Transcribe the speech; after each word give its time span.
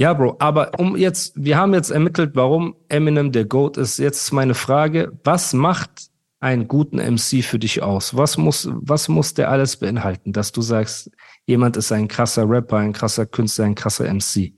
Ja, 0.00 0.14
Bro, 0.14 0.36
aber 0.38 0.70
um 0.78 0.96
jetzt, 0.96 1.34
wir 1.36 1.58
haben 1.58 1.74
jetzt 1.74 1.90
ermittelt, 1.90 2.30
warum 2.32 2.74
Eminem 2.88 3.32
der 3.32 3.44
GOAT 3.44 3.76
ist. 3.76 3.98
Jetzt 3.98 4.22
ist 4.22 4.32
meine 4.32 4.54
Frage, 4.54 5.12
was 5.24 5.52
macht 5.52 6.08
einen 6.40 6.68
guten 6.68 6.96
MC 6.96 7.44
für 7.44 7.58
dich 7.58 7.82
aus? 7.82 8.16
Was 8.16 8.38
muss, 8.38 8.66
was 8.72 9.10
muss 9.10 9.34
der 9.34 9.50
alles 9.50 9.76
beinhalten, 9.76 10.32
dass 10.32 10.52
du 10.52 10.62
sagst, 10.62 11.10
jemand 11.44 11.76
ist 11.76 11.92
ein 11.92 12.08
krasser 12.08 12.48
Rapper, 12.48 12.78
ein 12.78 12.94
krasser 12.94 13.26
Künstler, 13.26 13.66
ein 13.66 13.74
krasser 13.74 14.10
MC? 14.10 14.54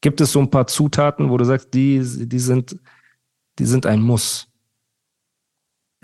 Gibt 0.00 0.20
es 0.20 0.30
so 0.30 0.38
ein 0.38 0.48
paar 0.48 0.68
Zutaten, 0.68 1.28
wo 1.28 1.36
du 1.38 1.44
sagst, 1.44 1.74
die, 1.74 2.00
die 2.28 2.38
sind, 2.38 2.78
die 3.58 3.66
sind 3.66 3.84
ein 3.84 4.00
Muss? 4.00 4.46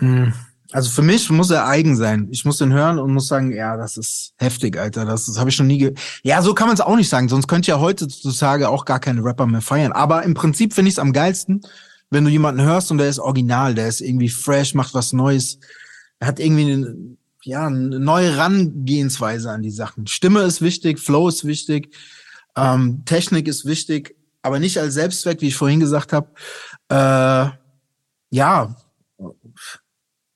Hm. 0.01 0.33
Also 0.71 0.91
für 0.91 1.01
mich 1.01 1.29
muss 1.31 1.49
er 1.49 1.67
eigen 1.67 1.95
sein. 1.95 2.27
Ich 2.29 2.45
muss 2.45 2.61
ihn 2.61 2.73
hören 2.73 2.99
und 2.99 3.11
muss 3.13 3.27
sagen, 3.27 3.51
ja, 3.51 3.75
das 3.75 3.97
ist 3.97 4.33
heftig, 4.37 4.77
Alter. 4.77 5.03
Das, 5.03 5.25
das 5.25 5.39
habe 5.39 5.49
ich 5.49 5.57
noch 5.57 5.65
nie 5.65 5.79
ge 5.79 5.93
Ja, 6.21 6.41
so 6.43 6.53
kann 6.53 6.67
man 6.67 6.75
es 6.75 6.81
auch 6.81 6.95
nicht 6.95 7.09
sagen. 7.09 7.27
Sonst 7.27 7.47
könnte 7.47 7.71
ja 7.71 7.79
heutzutage 7.79 8.69
auch 8.69 8.85
gar 8.85 8.99
keine 8.99 9.23
Rapper 9.23 9.47
mehr 9.47 9.61
feiern. 9.61 9.91
Aber 9.91 10.23
im 10.23 10.35
Prinzip 10.35 10.73
finde 10.73 10.89
ich 10.89 10.95
es 10.95 10.99
am 10.99 11.11
geilsten, 11.11 11.61
wenn 12.11 12.23
du 12.23 12.29
jemanden 12.29 12.61
hörst 12.61 12.91
und 12.91 12.99
der 12.99 13.09
ist 13.09 13.19
original, 13.19 13.73
der 13.73 13.87
ist 13.87 14.01
irgendwie 14.01 14.29
fresh, 14.29 14.75
macht 14.75 14.93
was 14.93 15.11
Neues. 15.11 15.59
Er 16.19 16.27
hat 16.27 16.39
irgendwie 16.39 16.71
eine, 16.71 16.95
ja, 17.43 17.65
eine 17.65 17.99
neue 17.99 18.37
Rangehensweise 18.37 19.49
an 19.49 19.63
die 19.63 19.71
Sachen. 19.71 20.05
Stimme 20.05 20.41
ist 20.41 20.61
wichtig, 20.61 20.99
Flow 20.99 21.29
ist 21.29 21.45
wichtig, 21.45 21.95
ähm, 22.55 23.03
Technik 23.05 23.47
ist 23.47 23.65
wichtig, 23.65 24.15
aber 24.43 24.59
nicht 24.59 24.77
als 24.77 24.93
Selbstzweck, 24.93 25.41
wie 25.41 25.47
ich 25.47 25.55
vorhin 25.55 25.79
gesagt 25.79 26.13
habe. 26.13 26.29
Äh, 26.89 27.55
ja, 28.31 28.75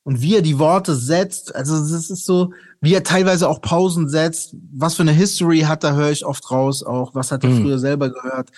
und 0.04 0.22
wie 0.22 0.36
er 0.36 0.42
die 0.42 0.60
Worte 0.60 0.96
setzt, 0.96 1.56
also 1.56 1.80
das 1.80 2.10
ist 2.10 2.26
so, 2.26 2.52
wie 2.82 2.94
er 2.94 3.04
teilweise 3.04 3.48
auch 3.48 3.62
Pausen 3.62 4.10
setzt, 4.10 4.56
was 4.74 4.96
für 4.96 5.04
eine 5.04 5.14
History 5.14 5.62
hat, 5.62 5.84
da 5.84 5.94
höre 5.94 6.12
ich 6.12 6.26
oft 6.26 6.52
raus 6.52 6.84
auch, 6.84 7.16
was 7.16 7.32
hat 7.32 7.44
er 7.44 7.50
mhm. 7.50 7.62
früher 7.62 7.80
selber 7.80 8.10
gehört. 8.10 8.52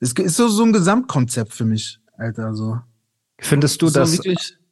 Es 0.00 0.12
ist 0.12 0.36
so, 0.36 0.48
so 0.48 0.62
ein 0.62 0.72
Gesamtkonzept 0.72 1.52
für 1.52 1.64
mich, 1.64 1.98
Alter, 2.16 2.54
so. 2.54 2.78
Findest 3.40 3.82
du, 3.82 3.90
dass 3.90 4.16
so 4.16 4.22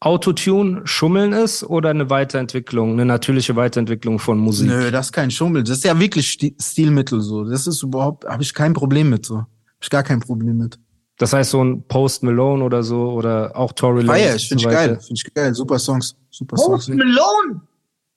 Autotune 0.00 0.82
Schummeln 0.84 1.32
ist 1.32 1.62
oder 1.62 1.90
eine 1.90 2.10
Weiterentwicklung, 2.10 2.92
eine 2.92 3.04
natürliche 3.04 3.56
Weiterentwicklung 3.56 4.18
von 4.18 4.38
Musik? 4.38 4.68
Nö, 4.68 4.90
das 4.90 5.06
ist 5.06 5.12
kein 5.12 5.30
Schummeln. 5.30 5.64
Das 5.64 5.78
ist 5.78 5.84
ja 5.84 5.98
wirklich 5.98 6.36
Stilmittel 6.60 7.20
so. 7.20 7.44
Das 7.44 7.66
ist 7.66 7.82
überhaupt, 7.82 8.24
habe 8.24 8.42
ich 8.42 8.52
kein 8.54 8.72
Problem 8.72 9.08
mit 9.08 9.24
so. 9.24 9.38
Habe 9.38 9.48
ich 9.80 9.90
gar 9.90 10.02
kein 10.02 10.20
Problem 10.20 10.58
mit. 10.58 10.78
Das 11.18 11.32
heißt, 11.32 11.50
so 11.50 11.64
ein 11.64 11.82
Post 11.88 12.22
Malone 12.22 12.62
oder 12.62 12.82
so 12.82 13.10
oder 13.12 13.56
auch 13.56 13.72
Tory 13.72 14.02
Lanez. 14.02 14.22
Feier, 14.22 14.36
ich 14.36 14.48
finde 14.48 14.62
so 14.62 14.68
ich 14.68 14.74
geil. 14.74 15.00
Finde 15.00 15.14
ich 15.14 15.34
geil. 15.34 15.54
Super 15.54 15.78
Songs. 15.78 16.14
Super 16.30 16.56
Post 16.56 16.86
Songs. 16.86 16.88
Malone! 16.88 17.60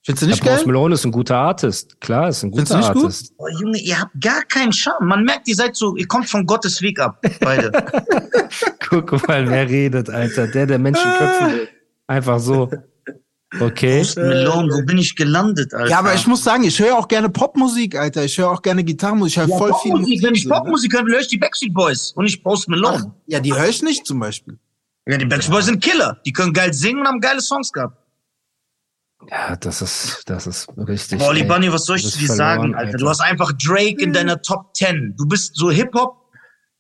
Findest 0.04 0.24
du 0.24 0.28
nicht 0.28 0.40
ja, 0.40 0.46
geil? 0.46 0.56
Post 0.56 0.68
Malone 0.68 0.96
ist 0.96 1.06
ein 1.06 1.12
guter 1.12 1.38
Artist. 1.38 2.02
Klar, 2.02 2.30
ist 2.30 2.44
ein 2.44 2.52
guter 2.52 2.66
Findest 2.66 2.90
Artist. 2.90 3.38
Gut? 3.38 3.48
Oh, 3.54 3.60
Junge, 3.62 3.78
ihr 3.80 4.00
habt 4.00 4.20
gar 4.22 4.44
keinen 4.44 4.74
Charme. 4.74 5.08
Man 5.08 5.24
merkt, 5.24 5.48
ihr 5.48 5.56
seid 5.56 5.76
so, 5.76 5.96
ihr 5.96 6.08
kommt 6.08 6.30
von 6.30 6.46
Gottes 6.46 6.82
Weg 6.82 7.00
ab, 7.00 7.22
beide. 7.40 7.72
Guck 8.90 9.28
mal, 9.28 9.50
wer 9.50 9.70
redet, 9.70 10.10
Alter. 10.10 10.48
Der, 10.48 10.66
der 10.66 10.80
Menschen 10.80 11.10
köpfen 11.18 11.48
will. 11.52 11.70
Einfach 12.08 12.40
so. 12.40 12.70
Okay. 13.60 14.00
Post 14.00 14.18
Malone, 14.18 14.72
wo 14.74 14.84
bin 14.84 15.00
ich 15.00 15.16
gelandet, 15.16 15.74
Alter? 15.74 15.90
Ja, 15.90 16.00
aber 16.00 16.14
ich 16.14 16.28
muss 16.28 16.44
sagen, 16.44 16.64
ich 16.64 16.80
höre 16.80 16.96
auch 16.96 17.08
gerne 17.08 17.30
Popmusik, 17.30 17.96
Alter. 17.96 18.24
Ich 18.24 18.38
höre 18.38 18.52
auch 18.52 18.62
gerne 18.62 18.84
Gitarrenmusik. 18.84 19.38
Ich 19.38 19.40
höre 19.40 19.50
ja, 19.50 19.58
voll 19.58 19.74
viel 19.82 19.96
Musik. 19.96 20.22
Wenn 20.22 20.36
ich 20.36 20.48
Popmusik 20.48 20.94
höre, 20.94 21.06
höre 21.06 21.20
ich 21.20 21.28
die 21.30 21.40
Backstreet 21.40 21.74
Boys 21.74 22.12
und 22.12 22.26
nicht 22.26 22.44
Post 22.44 22.70
Malone. 22.70 23.06
Ach, 23.08 23.22
ja, 23.26 23.40
die 23.40 23.54
höre 23.54 23.68
ich 23.68 23.82
nicht 23.82 24.06
zum 24.06 24.20
Beispiel. 24.20 24.60
Ja, 25.08 25.18
die 25.18 25.26
Backstreet 25.26 25.54
Boys 25.54 25.66
sind 25.66 25.84
Killer. 25.84 26.20
Die 26.26 26.32
können 26.32 26.54
geil 26.54 26.74
singen 26.74 27.02
und 27.02 27.08
haben 27.08 27.20
geile 27.22 27.42
Songs 27.42 27.72
gehabt. 27.72 27.98
Ja, 29.30 29.56
das 29.56 29.82
ist, 29.82 30.24
das 30.28 30.48
ist 30.48 30.70
richtig. 30.78 31.20
Molly 31.20 31.44
Bunny, 31.44 31.72
was 31.74 31.86
soll 31.86 31.98
ich 31.98 32.18
dir 32.18 32.28
sagen, 32.28 32.76
Alter? 32.76 32.88
Alter? 32.88 32.98
Du 33.00 33.10
hast 33.10 33.20
einfach 33.20 33.52
Drake 33.54 34.02
in 34.02 34.14
deiner 34.14 34.42
Top 34.42 34.76
10. 34.76 35.16
Du 35.18 35.26
bist 35.26 35.56
so 35.56 35.72
Hip-Hop, 35.72 36.16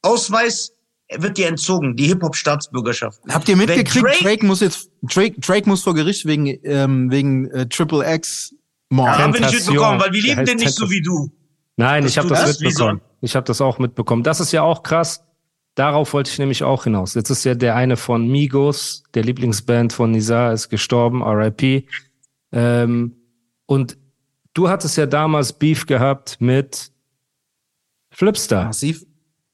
Ausweis, 0.03 0.71
wird 1.17 1.37
dir 1.37 1.47
entzogen, 1.47 1.95
die 1.95 2.07
Hip-Hop-Staatsbürgerschaft. 2.07 3.19
Habt 3.29 3.49
ihr 3.49 3.55
mitgekriegt, 3.55 4.05
Drake, 4.05 4.23
Drake, 4.23 4.45
muss 4.45 4.61
jetzt, 4.61 4.91
Drake, 5.01 5.39
Drake 5.39 5.67
muss 5.67 5.83
vor 5.83 5.95
Gericht 5.95 6.25
wegen, 6.25 6.47
ähm, 6.63 7.11
wegen 7.11 7.49
äh, 7.51 7.67
Triple 7.67 8.13
X 8.15 8.53
Mord. 8.89 9.07
Ja, 9.07 9.23
haben 9.23 9.33
wir 9.33 9.41
nicht 9.41 9.53
mitbekommen, 9.53 9.99
weil 9.99 10.13
wir 10.13 10.21
lieben 10.21 10.45
den 10.45 10.57
nicht 10.57 10.75
so 10.75 10.89
wie 10.89 11.01
du. 11.01 11.31
Nein, 11.77 12.05
ich 12.05 12.17
habe 12.17 12.27
das 12.29 12.59
mitbekommen. 12.59 13.01
Ich 13.21 13.35
habe 13.35 13.45
das 13.45 13.61
auch 13.61 13.79
mitbekommen. 13.79 14.23
Das 14.23 14.39
ist 14.39 14.51
ja 14.51 14.61
auch 14.63 14.83
krass. 14.83 15.23
Darauf 15.75 16.13
wollte 16.13 16.31
ich 16.31 16.39
nämlich 16.39 16.63
auch 16.63 16.83
hinaus. 16.83 17.13
Jetzt 17.13 17.29
ist 17.29 17.43
ja 17.45 17.55
der 17.55 17.75
eine 17.75 17.95
von 17.95 18.27
Migos, 18.27 19.03
der 19.13 19.23
Lieblingsband 19.23 19.93
von 19.93 20.11
Nizar, 20.11 20.51
ist 20.51 20.69
gestorben, 20.69 21.21
R.I.P. 21.21 21.85
Ähm, 22.51 23.15
und 23.65 23.97
du 24.53 24.69
hattest 24.69 24.97
ja 24.97 25.05
damals 25.05 25.53
Beef 25.53 25.85
gehabt 25.85 26.37
mit 26.39 26.91
Flipstar. 28.11 28.65
Massiv. 28.65 29.05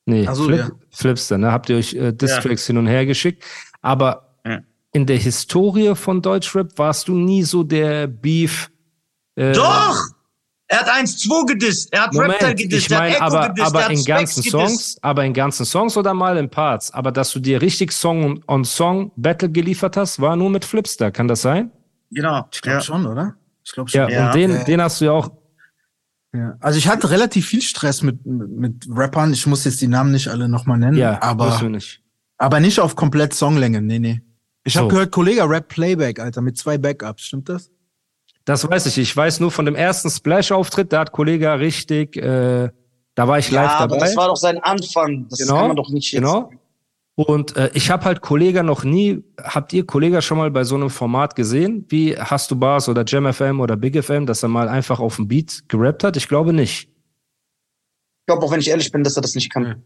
Nee, 0.05 0.27
so, 0.31 0.45
Flip, 0.45 0.59
ja. 0.59 0.71
Flipster, 0.91 1.37
ne? 1.37 1.51
Habt 1.51 1.69
ihr 1.69 1.77
euch 1.77 1.93
äh, 1.93 2.11
Distracks 2.11 2.67
ja. 2.67 2.73
hin 2.73 2.77
und 2.77 2.87
her 2.87 3.05
geschickt. 3.05 3.43
Aber 3.81 4.35
ja. 4.45 4.59
in 4.93 5.05
der 5.05 5.17
Historie 5.17 5.95
von 5.95 6.21
Deutschrap 6.21 6.77
warst 6.77 7.07
du 7.07 7.15
nie 7.15 7.43
so 7.43 7.63
der 7.63 8.07
Beef. 8.07 8.69
Äh, 9.35 9.53
Doch! 9.53 9.99
Er 10.67 10.79
hat 10.79 10.89
1-2 10.89 11.45
gedisst, 11.45 11.93
er 11.93 12.03
hat 12.03 12.13
Moment, 12.13 12.33
Reptile 12.33 12.55
gedisst, 12.55 12.87
ich 12.87 12.97
mein, 12.97 13.21
aber, 13.21 13.49
gedisst, 13.49 13.67
aber 13.67 13.89
in 13.91 14.03
ganzen 14.03 14.41
Songs, 14.41 14.97
aber 15.03 15.23
in 15.23 15.31
ganzen 15.31 15.63
Songs 15.63 15.95
oder 15.95 16.15
mal 16.15 16.37
in 16.37 16.49
Parts. 16.49 16.91
Aber 16.91 17.11
dass 17.11 17.31
du 17.33 17.39
dir 17.39 17.61
richtig 17.61 17.91
Song 17.91 18.43
on 18.47 18.65
Song 18.65 19.11
Battle 19.15 19.51
geliefert 19.51 19.95
hast, 19.95 20.19
war 20.19 20.35
nur 20.35 20.49
mit 20.49 20.65
Flipster. 20.65 21.11
Kann 21.11 21.27
das 21.27 21.43
sein? 21.43 21.71
Genau. 22.09 22.47
Ich 22.51 22.61
glaube 22.61 22.77
ja. 22.77 22.81
schon, 22.81 23.05
oder? 23.05 23.35
Ich 23.63 23.73
glaube 23.73 23.91
schon. 23.91 24.01
Ja, 24.01 24.09
ja, 24.09 24.25
und 24.27 24.35
den, 24.35 24.65
den 24.65 24.81
hast 24.81 25.01
du 25.01 25.05
ja 25.05 25.11
auch 25.11 25.29
ja. 26.35 26.57
Also 26.59 26.77
ich 26.77 26.87
hatte 26.87 27.09
relativ 27.09 27.47
viel 27.47 27.61
Stress 27.61 28.01
mit, 28.01 28.25
mit 28.25 28.85
Rappern. 28.89 29.33
Ich 29.33 29.45
muss 29.47 29.65
jetzt 29.65 29.81
die 29.81 29.87
Namen 29.87 30.11
nicht 30.11 30.27
alle 30.27 30.47
nochmal 30.49 30.77
nennen. 30.77 30.97
Ja, 30.97 31.21
aber, 31.21 31.61
nicht. 31.69 32.01
aber 32.37 32.59
nicht 32.59 32.79
auf 32.79 32.95
komplett 32.95 33.33
Songlänge. 33.33 33.81
Nee, 33.81 33.99
nee. 33.99 34.21
Ich 34.63 34.73
so. 34.73 34.81
habe 34.81 34.89
gehört, 34.89 35.11
Kollege 35.11 35.47
Rap 35.47 35.67
Playback, 35.67 36.19
Alter, 36.19 36.41
mit 36.41 36.57
zwei 36.57 36.77
Backups. 36.77 37.23
Stimmt 37.23 37.49
das? 37.49 37.71
Das 38.45 38.67
weiß 38.67 38.85
ich. 38.87 38.97
Ich 38.97 39.15
weiß 39.15 39.39
nur 39.39 39.51
von 39.51 39.65
dem 39.65 39.75
ersten 39.75 40.09
Splash-Auftritt, 40.09 40.93
da 40.93 40.99
hat 41.01 41.11
Kollege 41.11 41.59
richtig, 41.59 42.15
äh, 42.15 42.69
da 43.15 43.27
war 43.27 43.39
ich 43.39 43.49
live 43.51 43.71
ja, 43.71 43.79
dabei. 43.79 43.95
Aber 43.95 44.05
das 44.05 44.15
war 44.15 44.27
doch 44.27 44.37
sein 44.37 44.59
Anfang. 44.61 45.27
Das 45.29 45.39
genau, 45.39 45.57
kann 45.57 45.67
man 45.69 45.75
doch 45.77 45.89
nicht 45.89 46.11
jetzt 46.11 46.21
genau. 46.21 46.51
Und 47.15 47.55
äh, 47.55 47.71
ich 47.73 47.89
habe 47.89 48.03
halt 48.03 48.21
Kollega 48.21 48.61
noch 48.61 48.83
nie, 48.83 49.23
habt 49.41 49.71
ihr 49.71 49.85
Kollega 49.85 50.21
schon 50.21 50.37
mal 50.37 50.51
bei 50.51 50.65
so 50.65 50.75
einem 50.75 50.89
Format 50.89 51.35
gesehen, 51.35 51.85
wie 51.87 52.17
Hast 52.17 52.51
du 52.51 52.57
Bars 52.57 52.89
oder 52.89 53.05
Jam 53.07 53.31
FM 53.31 53.61
oder 53.61 53.77
Big 53.77 54.01
FM, 54.03 54.25
dass 54.25 54.43
er 54.43 54.49
mal 54.49 54.67
einfach 54.67 54.99
auf 54.99 55.15
dem 55.15 55.27
Beat 55.29 55.63
gerappt 55.69 56.03
hat? 56.03 56.17
Ich 56.17 56.27
glaube 56.27 56.51
nicht. 56.51 56.89
Ich 56.89 58.27
glaube 58.27 58.45
auch, 58.45 58.51
wenn 58.51 58.59
ich 58.59 58.67
ehrlich 58.67 58.91
bin, 58.91 59.03
dass 59.03 59.15
er 59.15 59.21
das 59.21 59.33
nicht 59.33 59.49
kann. 59.49 59.81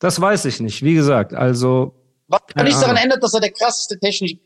Das 0.00 0.20
weiß 0.20 0.46
ich 0.46 0.60
nicht. 0.60 0.82
Wie 0.82 0.94
gesagt, 0.94 1.32
also. 1.32 1.94
Was 2.26 2.40
nichts 2.56 2.80
daran 2.80 2.96
ändert, 2.96 3.22
dass 3.22 3.34
er 3.34 3.40
der 3.40 3.52
krasseste 3.52 3.98
technisch, 3.98 4.36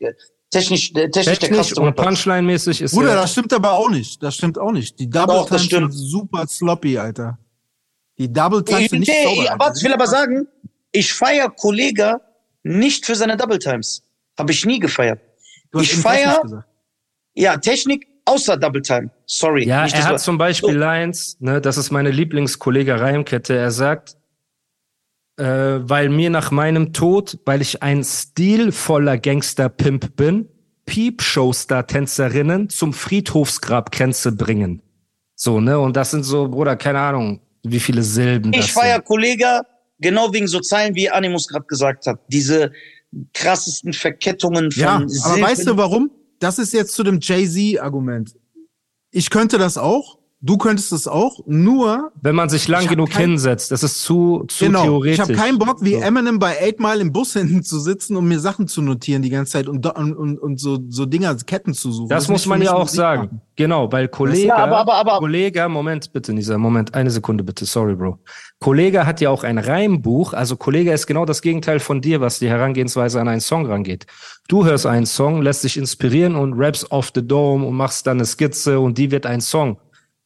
technisch, 0.51 0.91
äh, 0.91 1.09
technisch, 1.09 1.39
technisch 1.39 1.73
der 1.73 1.83
und 1.83 1.97
Punchline-mäßig 1.97 2.81
ist. 2.81 2.93
Bruder, 2.93 3.15
das 3.15 3.31
stimmt 3.31 3.51
aber 3.53 3.71
auch 3.71 3.89
nicht. 3.89 4.21
Das 4.21 4.35
stimmt 4.35 4.57
auch 4.59 4.71
nicht. 4.71 4.99
Die 4.99 5.09
Double 5.09 5.45
Times 5.45 5.67
sind 5.67 5.91
super 5.91 6.45
sloppy, 6.47 6.97
Alter. 6.97 7.39
Die 8.17 8.31
Double 8.31 8.63
Times 8.63 8.91
sind 8.91 8.99
nicht 8.99 9.09
nee, 9.09 9.23
sauber. 9.23 9.55
Was, 9.57 9.77
ich 9.79 9.83
will 9.83 9.93
aber 9.93 10.07
sagen, 10.07 10.47
ich 10.93 11.13
feiere 11.13 11.49
Kollega 11.49 12.21
nicht 12.63 13.05
für 13.05 13.15
seine 13.15 13.35
Double 13.35 13.59
Times. 13.59 14.03
Habe 14.39 14.53
ich 14.53 14.65
nie 14.65 14.79
gefeiert. 14.79 15.19
ich 15.73 15.93
feiere, 15.95 16.65
ja, 17.33 17.57
Technik 17.57 18.07
außer 18.25 18.55
Double 18.55 18.81
Time. 18.81 19.09
Sorry. 19.25 19.67
Ja, 19.67 19.85
er 19.85 20.03
hat 20.05 20.21
zum 20.21 20.37
Beispiel 20.37 20.73
so. 20.73 20.79
Lines, 20.79 21.37
ne, 21.39 21.59
das 21.59 21.77
ist 21.77 21.91
meine 21.91 22.11
Lieblingskollege 22.11 22.99
Reimkette. 22.99 23.55
Er 23.55 23.71
sagt, 23.71 24.15
äh, 25.37 25.43
weil 25.45 26.09
mir 26.09 26.29
nach 26.29 26.51
meinem 26.51 26.93
Tod, 26.93 27.39
weil 27.45 27.61
ich 27.61 27.83
ein 27.83 28.03
stilvoller 28.03 29.17
Gangster-Pimp 29.17 30.15
bin, 30.15 30.47
Piep-Showstar-Tänzerinnen 30.85 32.69
zum 32.69 32.93
Friedhofsgrabkränze 32.93 34.33
bringen. 34.33 34.81
So, 35.35 35.59
ne? 35.59 35.79
Und 35.79 35.97
das 35.97 36.11
sind 36.11 36.23
so, 36.23 36.47
Bruder, 36.47 36.75
keine 36.75 36.99
Ahnung, 36.99 37.41
wie 37.63 37.79
viele 37.79 38.03
Silben. 38.03 38.53
Ich 38.53 38.71
feier 38.71 39.01
Kollege 39.01 39.61
Genau 40.03 40.31
wegen 40.33 40.47
so 40.47 40.59
Zeilen, 40.59 40.93
wie 40.95 41.09
Animus 41.09 41.47
gerade 41.47 41.65
gesagt 41.65 42.05
hat. 42.05 42.19
Diese 42.27 42.71
krassesten 43.33 43.93
Verkettungen 43.93 44.71
von 44.71 44.81
Ja, 44.81 44.95
aber 44.95 45.41
weißt 45.41 45.67
du 45.67 45.77
warum? 45.77 46.11
Das 46.39 46.59
ist 46.59 46.73
jetzt 46.73 46.93
zu 46.93 47.03
dem 47.03 47.19
Jay-Z-Argument. 47.21 48.35
Ich 49.11 49.29
könnte 49.29 49.57
das 49.57 49.77
auch, 49.77 50.19
Du 50.45 50.57
könntest 50.57 50.91
es 50.91 51.07
auch, 51.07 51.39
nur. 51.45 52.11
Wenn 52.21 52.35
man 52.35 52.49
sich 52.49 52.67
lang 52.67 52.85
genug 52.87 53.11
kein, 53.11 53.29
hinsetzt, 53.29 53.71
das 53.71 53.81
ist 53.81 54.01
zu, 54.01 54.43
zu 54.49 54.65
genau, 54.65 54.83
theoretisch. 54.83 55.13
Ich 55.13 55.21
habe 55.21 55.33
keinen 55.35 55.57
Bock, 55.57 55.77
wie 55.79 55.93
so. 55.93 56.01
Eminem 56.01 56.37
bei 56.37 56.61
Eight 56.61 56.81
Mile 56.81 56.99
im 56.99 57.13
Bus 57.13 57.31
hinten 57.39 57.63
zu 57.63 57.79
sitzen 57.79 58.17
und 58.17 58.27
mir 58.27 58.41
Sachen 58.41 58.67
zu 58.67 58.81
notieren 58.81 59.21
die 59.21 59.29
ganze 59.29 59.53
Zeit 59.53 59.69
und, 59.69 59.85
und, 59.87 60.37
und, 60.37 60.59
so, 60.59 60.79
so 60.89 61.05
Dinger, 61.05 61.33
Ketten 61.35 61.73
zu 61.73 61.93
suchen. 61.93 62.09
Das, 62.09 62.23
das 62.23 62.29
muss 62.29 62.45
man 62.45 62.61
ja 62.61 62.73
auch 62.73 62.89
sagen. 62.89 63.21
Machen. 63.21 63.41
Genau, 63.55 63.89
weil 63.89 64.09
Kollege, 64.09 64.47
ja, 64.47 64.57
aber, 64.57 64.79
aber, 64.79 64.95
aber, 64.95 65.19
Kollege, 65.19 65.69
Moment 65.69 66.11
bitte, 66.11 66.33
Nisa, 66.33 66.57
Moment, 66.57 66.93
eine 66.93 67.09
Sekunde 67.09 67.45
bitte, 67.45 67.63
sorry, 67.63 67.95
Bro. 67.95 68.19
Kollege 68.59 69.05
hat 69.05 69.21
ja 69.21 69.29
auch 69.29 69.45
ein 69.45 69.57
Reimbuch, 69.57 70.33
also 70.33 70.57
Kollege 70.57 70.91
ist 70.91 71.07
genau 71.07 71.23
das 71.25 71.41
Gegenteil 71.41 71.79
von 71.79 72.01
dir, 72.01 72.19
was 72.19 72.39
die 72.39 72.49
Herangehensweise 72.49 73.21
an 73.21 73.29
einen 73.29 73.41
Song 73.41 73.65
rangeht. 73.65 74.07
Du 74.49 74.65
hörst 74.65 74.85
einen 74.87 75.05
Song, 75.05 75.41
lässt 75.41 75.63
dich 75.63 75.77
inspirieren 75.77 76.35
und 76.35 76.53
raps 76.57 76.89
off 76.91 77.11
the 77.15 77.25
dome 77.25 77.65
und 77.65 77.75
machst 77.75 78.07
dann 78.07 78.17
eine 78.17 78.25
Skizze 78.25 78.81
und 78.81 78.97
die 78.97 79.09
wird 79.09 79.25
ein 79.25 79.39
Song. 79.39 79.77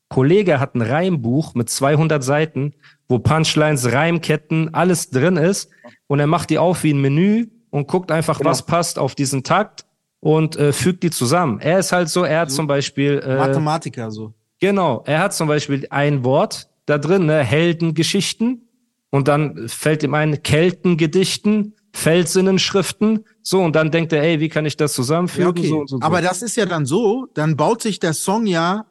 Kollege 0.09 0.59
hat 0.59 0.75
ein 0.75 0.81
Reimbuch 0.81 1.54
mit 1.54 1.69
200 1.69 2.24
Seiten, 2.24 2.74
wo 3.09 3.19
Punchlines, 3.19 3.92
Reimketten, 3.92 4.74
alles 4.74 5.09
drin 5.09 5.38
ist. 5.38 5.69
Und 6.07 6.19
er 6.19 6.27
macht 6.27 6.50
die 6.50 6.57
auf 6.57 6.83
wie 6.83 6.94
ein 6.94 7.01
Menü 7.01 7.48
und 7.69 7.88
guckt 7.88 8.12
einfach, 8.12 8.38
genau. 8.38 8.50
was 8.50 8.65
passt 8.65 9.00
auf 9.00 9.15
diesen 9.15 9.44
Takt 9.44 9.86
und 10.19 10.56
äh, 10.56 10.71
fügt 10.71 11.04
die 11.04 11.09
zusammen. 11.09 11.59
Er 11.59 11.80
ist 11.80 11.92
halt 11.92 12.09
so, 12.09 12.24
er 12.24 12.42
hat 12.42 12.50
so 12.50 12.57
zum 12.57 12.68
Beispiel. 12.68 13.19
Äh, 13.19 13.38
Mathematiker 13.38 14.12
so. 14.12 14.33
Genau, 14.59 15.04
er 15.06 15.19
hat 15.19 15.33
zum 15.33 15.48
Beispiel 15.48 15.86
ein 15.89 16.24
Wort 16.24 16.69
da 16.86 16.98
drin, 16.98 17.25
ne, 17.25 17.44
Heldengeschichten. 17.44 18.63
Und 19.10 19.27
dann 19.27 19.68
fällt 19.69 20.03
ihm 20.03 20.13
ein 20.13 20.44
Keltengedichten, 20.44 21.75
Felsinnenschriften. 21.94 23.25
So, 23.42 23.62
und 23.62 23.75
dann 23.75 23.92
denkt 23.92 24.12
er, 24.12 24.21
ey, 24.21 24.39
wie 24.39 24.50
kann 24.50 24.65
ich 24.65 24.75
das 24.75 24.94
zusammenfügen? 24.94 25.44
Ja, 25.44 25.50
okay. 25.50 25.68
so 25.68 25.86
so, 25.88 25.98
so. 25.98 26.00
Aber 26.01 26.21
das 26.21 26.42
ist 26.42 26.57
ja 26.57 26.65
dann 26.65 26.86
so, 26.86 27.27
dann 27.33 27.56
baut 27.56 27.81
sich 27.81 28.00
der 28.00 28.13
Song 28.13 28.45
ja 28.45 28.86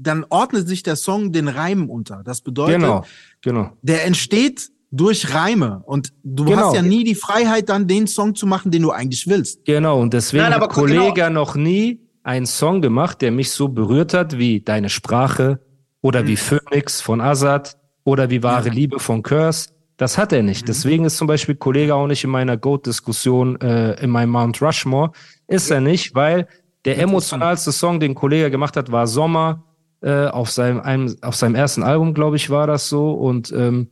dann 0.00 0.24
ordnet 0.28 0.66
sich 0.66 0.82
der 0.82 0.96
Song 0.96 1.32
den 1.32 1.48
Reimen 1.48 1.88
unter. 1.88 2.22
Das 2.24 2.40
bedeutet, 2.40 2.80
genau, 2.80 3.04
genau. 3.42 3.72
der 3.82 4.06
entsteht 4.06 4.70
durch 4.90 5.34
Reime 5.34 5.82
und 5.84 6.12
du 6.24 6.44
genau. 6.44 6.68
hast 6.68 6.74
ja 6.74 6.82
nie 6.82 7.04
die 7.04 7.14
Freiheit, 7.14 7.68
dann 7.68 7.86
den 7.86 8.06
Song 8.06 8.34
zu 8.34 8.46
machen, 8.46 8.70
den 8.70 8.82
du 8.82 8.90
eigentlich 8.90 9.26
willst. 9.28 9.64
Genau, 9.64 10.00
und 10.00 10.12
deswegen 10.12 10.44
Nein, 10.44 10.54
hat 10.54 10.70
Kollege 10.70 11.12
genau. 11.14 11.40
noch 11.40 11.54
nie 11.54 12.00
einen 12.22 12.46
Song 12.46 12.82
gemacht, 12.82 13.22
der 13.22 13.30
mich 13.30 13.52
so 13.52 13.68
berührt 13.68 14.14
hat 14.14 14.38
wie 14.38 14.60
Deine 14.60 14.88
Sprache 14.88 15.60
oder 16.00 16.22
mhm. 16.22 16.28
wie 16.28 16.36
Phoenix 16.36 17.00
von 17.00 17.20
Azad 17.20 17.76
oder 18.04 18.30
wie 18.30 18.42
Wahre 18.42 18.68
ja. 18.68 18.74
Liebe 18.74 18.98
von 18.98 19.22
Curse. 19.22 19.68
Das 19.96 20.16
hat 20.18 20.32
er 20.32 20.42
nicht. 20.42 20.62
Mhm. 20.62 20.66
Deswegen 20.66 21.04
ist 21.04 21.18
zum 21.18 21.26
Beispiel 21.26 21.54
Kollege 21.54 21.94
auch 21.94 22.06
nicht 22.06 22.24
in 22.24 22.30
meiner 22.30 22.56
Goat-Diskussion 22.56 23.60
äh, 23.60 24.02
in 24.02 24.10
meinem 24.10 24.30
Mount 24.30 24.60
Rushmore. 24.60 25.12
Ist 25.46 25.70
er 25.70 25.80
nicht, 25.80 26.14
weil 26.14 26.48
der 26.84 26.98
emotionalste 26.98 27.70
Song, 27.70 28.00
den 28.00 28.14
Kollege 28.14 28.50
gemacht 28.50 28.76
hat, 28.76 28.90
war 28.90 29.06
Sommer 29.06 29.69
äh, 30.02 30.26
auf 30.26 30.50
seinem 30.50 30.80
einem, 30.80 31.16
auf 31.22 31.36
seinem 31.36 31.54
ersten 31.54 31.82
Album, 31.82 32.14
glaube 32.14 32.36
ich, 32.36 32.50
war 32.50 32.66
das 32.66 32.88
so 32.88 33.12
und 33.12 33.52
ähm, 33.52 33.90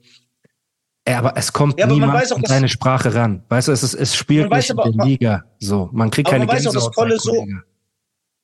aber 1.06 1.36
es 1.36 1.52
kommt 1.52 1.78
ja, 1.78 1.86
niemand 1.86 2.32
auch, 2.32 2.36
an 2.36 2.44
seine 2.44 2.68
Sprache 2.68 3.14
ran. 3.14 3.42
Weißt 3.48 3.68
du, 3.68 3.72
es, 3.72 3.82
ist, 3.82 3.94
es 3.94 4.14
spielt 4.14 4.50
nicht 4.52 4.70
aber, 4.70 4.86
in 4.86 4.92
der 4.92 5.06
Liga. 5.06 5.44
So, 5.58 5.88
man 5.92 6.10
kriegt 6.10 6.28
keine 6.28 6.44
man 6.44 6.54
weiß 6.54 6.66
auch, 6.66 6.74
dass 6.74 6.90
Kolle 6.90 7.18
so, 7.18 7.46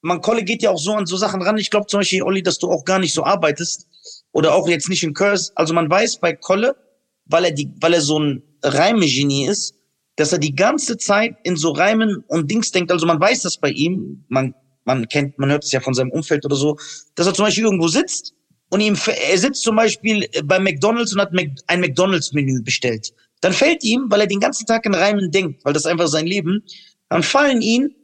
man 0.00 0.20
Kolle 0.20 0.44
geht 0.44 0.62
ja 0.62 0.70
auch 0.70 0.78
so 0.78 0.94
an 0.94 1.06
so 1.06 1.16
Sachen 1.16 1.42
ran. 1.42 1.58
Ich 1.58 1.70
glaube 1.70 1.86
zum 1.86 2.00
Beispiel, 2.00 2.22
Olli, 2.22 2.42
dass 2.42 2.58
du 2.58 2.70
auch 2.70 2.84
gar 2.84 2.98
nicht 2.98 3.12
so 3.12 3.24
arbeitest 3.24 3.86
oder 4.32 4.54
auch 4.54 4.68
jetzt 4.68 4.88
nicht 4.88 5.02
in 5.02 5.14
Curse. 5.14 5.52
Also 5.54 5.74
man 5.74 5.90
weiß 5.90 6.18
bei 6.18 6.32
Kolle, 6.32 6.76
weil 7.26 7.44
er 7.46 7.52
die, 7.52 7.70
weil 7.80 7.94
er 7.94 8.00
so 8.00 8.18
ein 8.18 8.42
Reimegenie 8.62 9.46
ist, 9.46 9.74
dass 10.16 10.32
er 10.32 10.38
die 10.38 10.54
ganze 10.54 10.96
Zeit 10.96 11.36
in 11.42 11.56
so 11.56 11.72
Reimen 11.72 12.24
und 12.28 12.50
Dings 12.50 12.70
denkt. 12.70 12.92
Also 12.92 13.06
man 13.06 13.20
weiß 13.20 13.42
das 13.42 13.58
bei 13.58 13.70
ihm. 13.70 14.24
Man 14.28 14.54
man 14.84 15.08
kennt, 15.08 15.38
man 15.38 15.50
hört 15.50 15.64
es 15.64 15.72
ja 15.72 15.80
von 15.80 15.94
seinem 15.94 16.10
Umfeld 16.10 16.44
oder 16.44 16.56
so, 16.56 16.76
dass 17.14 17.26
er 17.26 17.34
zum 17.34 17.44
Beispiel 17.44 17.64
irgendwo 17.64 17.88
sitzt 17.88 18.34
und 18.70 18.80
ihm, 18.80 18.96
er 19.30 19.38
sitzt 19.38 19.62
zum 19.62 19.76
Beispiel 19.76 20.28
bei 20.44 20.58
McDonalds 20.58 21.12
und 21.12 21.20
hat 21.20 21.32
ein 21.66 21.80
McDonalds-Menü 21.80 22.62
bestellt. 22.62 23.12
Dann 23.40 23.52
fällt 23.52 23.84
ihm, 23.84 24.06
weil 24.08 24.22
er 24.22 24.26
den 24.26 24.40
ganzen 24.40 24.66
Tag 24.66 24.86
in 24.86 24.94
Reimen 24.94 25.30
denkt, 25.30 25.64
weil 25.64 25.72
das 25.72 25.86
einfach 25.86 26.08
sein 26.08 26.26
Leben, 26.26 26.64
dann 27.08 27.22
fallen 27.22 27.60
ihm 27.60 27.94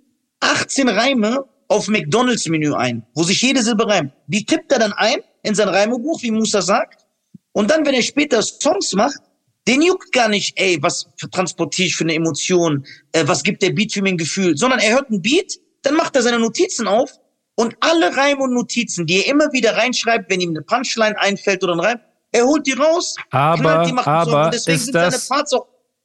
18 0.41 0.89
Reime 0.89 1.45
auf 1.69 1.89
McDonalds-Menü 1.89 2.75
ein, 2.75 3.07
wo 3.15 3.23
sich 3.23 3.41
jede 3.43 3.63
Silbe 3.63 3.87
reimt. 3.87 4.13
Die 4.27 4.45
tippt 4.45 4.73
er 4.73 4.81
dann 4.81 4.93
ein 4.93 5.21
in 5.43 5.55
sein 5.55 5.69
Reimebuch, 5.69 6.23
wie 6.23 6.31
Musa 6.31 6.61
sagt. 6.61 7.07
Und 7.53 7.71
dann, 7.71 7.87
wenn 7.87 7.95
er 7.95 8.03
später 8.03 8.43
Songs 8.43 8.93
macht, 8.93 9.19
den 9.69 9.83
juckt 9.83 10.13
gar 10.13 10.29
nicht, 10.29 10.59
ey, 10.59 10.79
was 10.83 11.07
transportiere 11.31 11.87
ich 11.87 11.97
für 11.97 12.05
eine 12.05 12.15
Emotion, 12.15 12.85
äh, 13.13 13.27
was 13.27 13.43
gibt 13.43 13.63
der 13.63 13.71
Beat 13.71 13.93
für 13.93 14.03
mir 14.03 14.11
ein 14.11 14.19
Gefühl, 14.19 14.57
sondern 14.57 14.81
er 14.81 14.95
hört 14.95 15.11
einen 15.11 15.23
Beat, 15.23 15.60
dann 15.83 15.95
macht 15.95 16.17
er 16.17 16.23
seine 16.23 16.39
Notizen 16.39 16.87
auf 16.87 17.11
und 17.55 17.77
alle 17.81 18.17
Reime 18.17 18.43
und 18.43 18.55
Notizen, 18.55 19.07
die 19.07 19.19
er 19.19 19.27
immer 19.27 19.53
wieder 19.53 19.77
reinschreibt, 19.77 20.31
wenn 20.31 20.41
ihm 20.41 20.51
eine 20.51 20.63
Punchline 20.63 21.19
einfällt 21.19 21.63
oder 21.63 21.75
ein 21.75 21.81
Reim, 21.81 22.01
er 22.33 22.45
holt 22.45 22.67
die 22.67 22.73
raus, 22.73 23.17
aber, 23.31 23.85
die, 23.85 23.93
aber 23.93 24.53
so. 24.53 24.71
ist 24.71 24.95
das, 24.95 25.31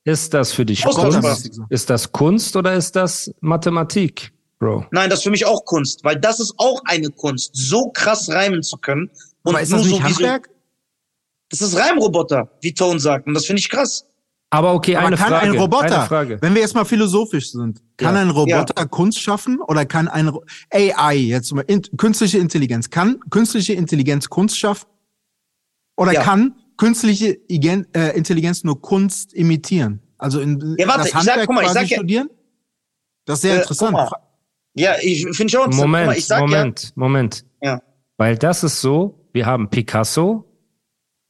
ist 0.06 0.34
das 0.34 0.54
für 0.54 0.66
dich 0.66 0.84
Kunst? 0.84 1.60
Ist 1.70 1.90
das 1.90 2.12
Kunst 2.12 2.56
oder 2.56 2.74
ist 2.74 2.96
das 2.96 3.32
Mathematik, 3.42 4.32
Bro? 4.60 4.86
Nein, 4.92 5.10
das 5.10 5.20
ist 5.20 5.24
für 5.24 5.30
mich 5.32 5.46
auch 5.46 5.66
Kunst, 5.66 6.04
weil 6.04 6.16
das 6.16 6.40
ist 6.40 6.54
auch 6.58 6.82
eine 6.86 7.10
Kunst, 7.10 7.52
so 7.54 7.90
krass 7.90 8.30
reimen 8.30 8.64
zu 8.64 8.78
können. 8.78 9.10
Und 9.44 9.56
aber 9.56 9.62
ist 9.62 9.72
das 9.72 9.84
nicht 9.84 9.98
so 9.98 10.04
Handwerk? 10.04 10.48
So, 10.48 10.56
das 11.50 11.62
ist 11.62 11.78
Reimroboter, 11.78 12.50
wie 12.62 12.74
Tone 12.74 13.00
sagt. 13.00 13.28
Und 13.28 13.34
das 13.34 13.46
finde 13.46 13.60
ich 13.60 13.70
krass. 13.70 14.06
Aber 14.50 14.74
okay, 14.74 14.96
Aber 14.96 15.08
eine 15.08 15.18
kann 15.18 15.30
Frage. 15.30 15.52
Ein 15.52 15.58
Roboter, 15.58 16.00
eine 16.00 16.08
Frage. 16.08 16.38
wenn 16.42 16.54
wir 16.54 16.62
jetzt 16.62 16.76
mal 16.76 16.86
philosophisch 16.86 17.52
sind, 17.52 17.82
kann 17.98 18.16
ja. 18.16 18.22
ein 18.22 18.30
Roboter 18.30 18.74
ja. 18.78 18.86
Kunst 18.86 19.20
schaffen 19.20 19.60
oder 19.62 19.86
kann 19.86 20.08
ein 20.08 20.32
AI, 20.72 21.16
jetzt 21.16 21.54
mal 21.54 21.64
in, 21.68 21.82
künstliche 21.98 22.38
Intelligenz, 22.38 22.90
kann 22.90 23.20
künstliche 23.30 23.74
Intelligenz 23.74 24.30
Kunst 24.30 24.58
schaffen? 24.58 24.88
Oder 25.98 26.14
ja. 26.14 26.24
kann 26.24 26.56
künstliche 26.78 27.38
äh, 27.50 28.18
Intelligenz 28.18 28.64
nur 28.64 28.82
Kunst 28.82 29.34
imitieren? 29.34 30.02
Also 30.18 30.40
in 30.40 30.76
ja, 30.78 30.88
warte, 30.88 31.04
das 31.04 31.16
Handwerk 31.16 31.40
sag, 31.40 31.50
mal, 31.50 31.64
quasi 31.66 31.94
studieren? 31.94 32.30
Das 33.26 33.40
ist 33.40 33.42
sehr 33.42 33.56
äh, 33.56 33.62
interessant. 33.62 33.98
Ja, 34.78 34.96
ich 35.02 35.26
finde 35.36 35.52
schon. 35.52 35.70
Moment, 35.76 36.08
mal, 36.08 36.20
sag, 36.20 36.42
Moment, 36.42 36.92
Moment. 36.96 37.46
Ja. 37.62 37.82
Weil 38.18 38.38
das 38.38 38.64
ist 38.64 38.82
so, 38.82 39.28
wir 39.34 39.46
haben 39.46 39.70
Picasso. 39.70 40.46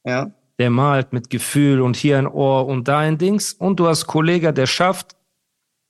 Ja 0.04 0.32
der 0.60 0.70
malt 0.70 1.14
mit 1.14 1.30
Gefühl 1.30 1.82
und 1.82 1.96
hier 1.96 2.18
ein 2.18 2.28
Ohr 2.28 2.66
und 2.68 2.88
da 2.88 3.00
ein 3.00 3.18
Dings. 3.18 3.54
Und 3.54 3.80
du 3.80 3.88
hast 3.88 4.08
Kollege, 4.08 4.54
der 4.54 4.68
schafft 4.68 5.16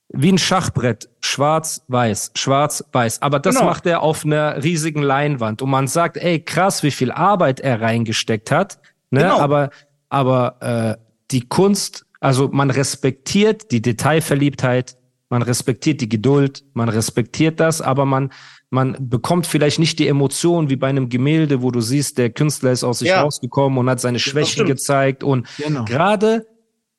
wie 0.08 0.32
ein 0.32 0.38
Schachbrett, 0.38 1.08
schwarz-weiß, 1.20 2.32
schwarz-weiß. 2.34 3.22
Aber 3.22 3.38
das 3.38 3.56
genau. 3.56 3.66
macht 3.66 3.86
er 3.86 4.02
auf 4.02 4.24
einer 4.24 4.62
riesigen 4.62 5.02
Leinwand. 5.02 5.62
Und 5.62 5.70
man 5.70 5.88
sagt, 5.88 6.16
ey, 6.16 6.40
krass, 6.40 6.82
wie 6.82 6.90
viel 6.90 7.10
Arbeit 7.10 7.60
er 7.60 7.80
reingesteckt 7.80 8.50
hat. 8.50 8.78
Ne? 9.10 9.22
Genau. 9.22 9.38
Aber, 9.38 9.70
aber 10.08 10.56
äh, 10.60 11.02
die 11.30 11.48
Kunst, 11.48 12.06
also 12.20 12.48
man 12.48 12.70
respektiert 12.70 13.72
die 13.72 13.82
Detailverliebtheit, 13.82 14.96
man 15.28 15.42
respektiert 15.42 16.00
die 16.00 16.08
Geduld, 16.08 16.64
man 16.72 16.88
respektiert 16.88 17.58
das, 17.58 17.80
aber 17.80 18.06
man 18.06 18.32
man 18.70 18.96
bekommt 18.98 19.46
vielleicht 19.46 19.78
nicht 19.78 19.98
die 19.98 20.08
Emotion 20.08 20.70
wie 20.70 20.76
bei 20.76 20.88
einem 20.88 21.08
Gemälde, 21.08 21.62
wo 21.62 21.70
du 21.70 21.80
siehst, 21.80 22.18
der 22.18 22.30
Künstler 22.30 22.72
ist 22.72 22.84
aus 22.84 22.98
sich 22.98 23.08
ja. 23.08 23.22
rausgekommen 23.22 23.78
und 23.78 23.88
hat 23.88 24.00
seine 24.00 24.18
Schwächen 24.18 24.66
gezeigt 24.66 25.22
und 25.22 25.46
genau. 25.56 25.84
gerade 25.84 26.46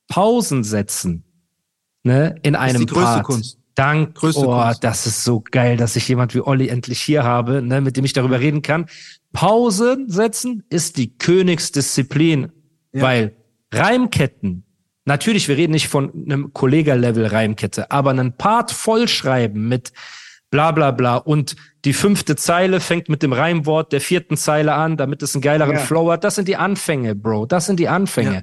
Pausen 0.08 0.64
setzen, 0.64 1.26
ne, 2.04 2.36
in 2.44 2.56
einem 2.56 2.82
ist 2.82 2.90
die 2.90 2.94
Part. 2.94 3.26
Kunst. 3.26 3.60
Dank, 3.76 4.16
größte 4.16 4.48
oh, 4.48 4.60
Kunst. 4.60 4.84
das 4.84 5.06
ist 5.06 5.24
so 5.24 5.44
geil, 5.52 5.78
dass 5.78 5.96
ich 5.96 6.08
jemand 6.08 6.34
wie 6.34 6.42
Olli 6.42 6.68
endlich 6.68 7.00
hier 7.00 7.24
habe, 7.24 7.62
ne, 7.62 7.80
mit 7.82 7.96
dem 7.96 8.06
ich 8.06 8.14
darüber 8.14 8.40
reden 8.40 8.64
kann. 8.64 8.88
Pausen 9.34 10.10
setzen 10.10 10.64
ist 10.70 10.98
die 10.98 11.16
Königsdisziplin, 11.16 12.52
ja. 12.94 13.02
weil 13.04 13.36
Reimketten, 13.72 14.66
natürlich, 15.06 15.48
wir 15.48 15.58
reden 15.58 15.74
nicht 15.74 15.90
von 15.90 16.12
einem 16.12 16.54
Kollega-Level 16.54 17.28
Reimkette, 17.28 17.92
aber 17.92 18.10
einen 18.12 18.36
Part 18.36 18.72
vollschreiben 18.72 19.68
mit 19.68 19.92
bla 20.50 20.72
bla 20.72 20.92
bla. 20.92 21.18
Und 21.18 21.56
die 21.86 21.94
fünfte 21.94 22.36
Zeile 22.36 22.80
fängt 22.80 23.10
mit 23.10 23.24
dem 23.24 23.34
Reimwort 23.34 23.92
der 23.92 24.02
vierten 24.02 24.38
Zeile 24.38 24.74
an, 24.74 24.98
damit 24.98 25.22
es 25.22 25.36
einen 25.36 25.42
geileren 25.42 25.76
ja. 25.76 25.80
Flow 25.80 26.12
hat. 26.12 26.24
Das 26.24 26.36
sind 26.36 26.48
die 26.48 26.58
Anfänge, 26.58 27.16
Bro. 27.16 27.46
Das 27.46 27.66
sind 27.66 27.80
die 27.80 27.88
Anfänge. 27.88 28.34
Ja. 28.34 28.42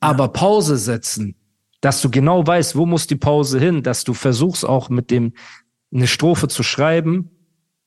Aber 0.00 0.28
Pause 0.28 0.76
setzen, 0.76 1.36
dass 1.80 2.00
du 2.00 2.10
genau 2.10 2.46
weißt, 2.46 2.76
wo 2.76 2.86
muss 2.86 3.06
die 3.06 3.16
Pause 3.16 3.58
hin, 3.58 3.82
dass 3.82 4.04
du 4.04 4.14
versuchst 4.14 4.64
auch 4.64 4.88
mit 4.88 5.10
dem 5.10 5.32
eine 5.94 6.06
Strophe 6.06 6.48
zu 6.48 6.62
schreiben, 6.62 7.30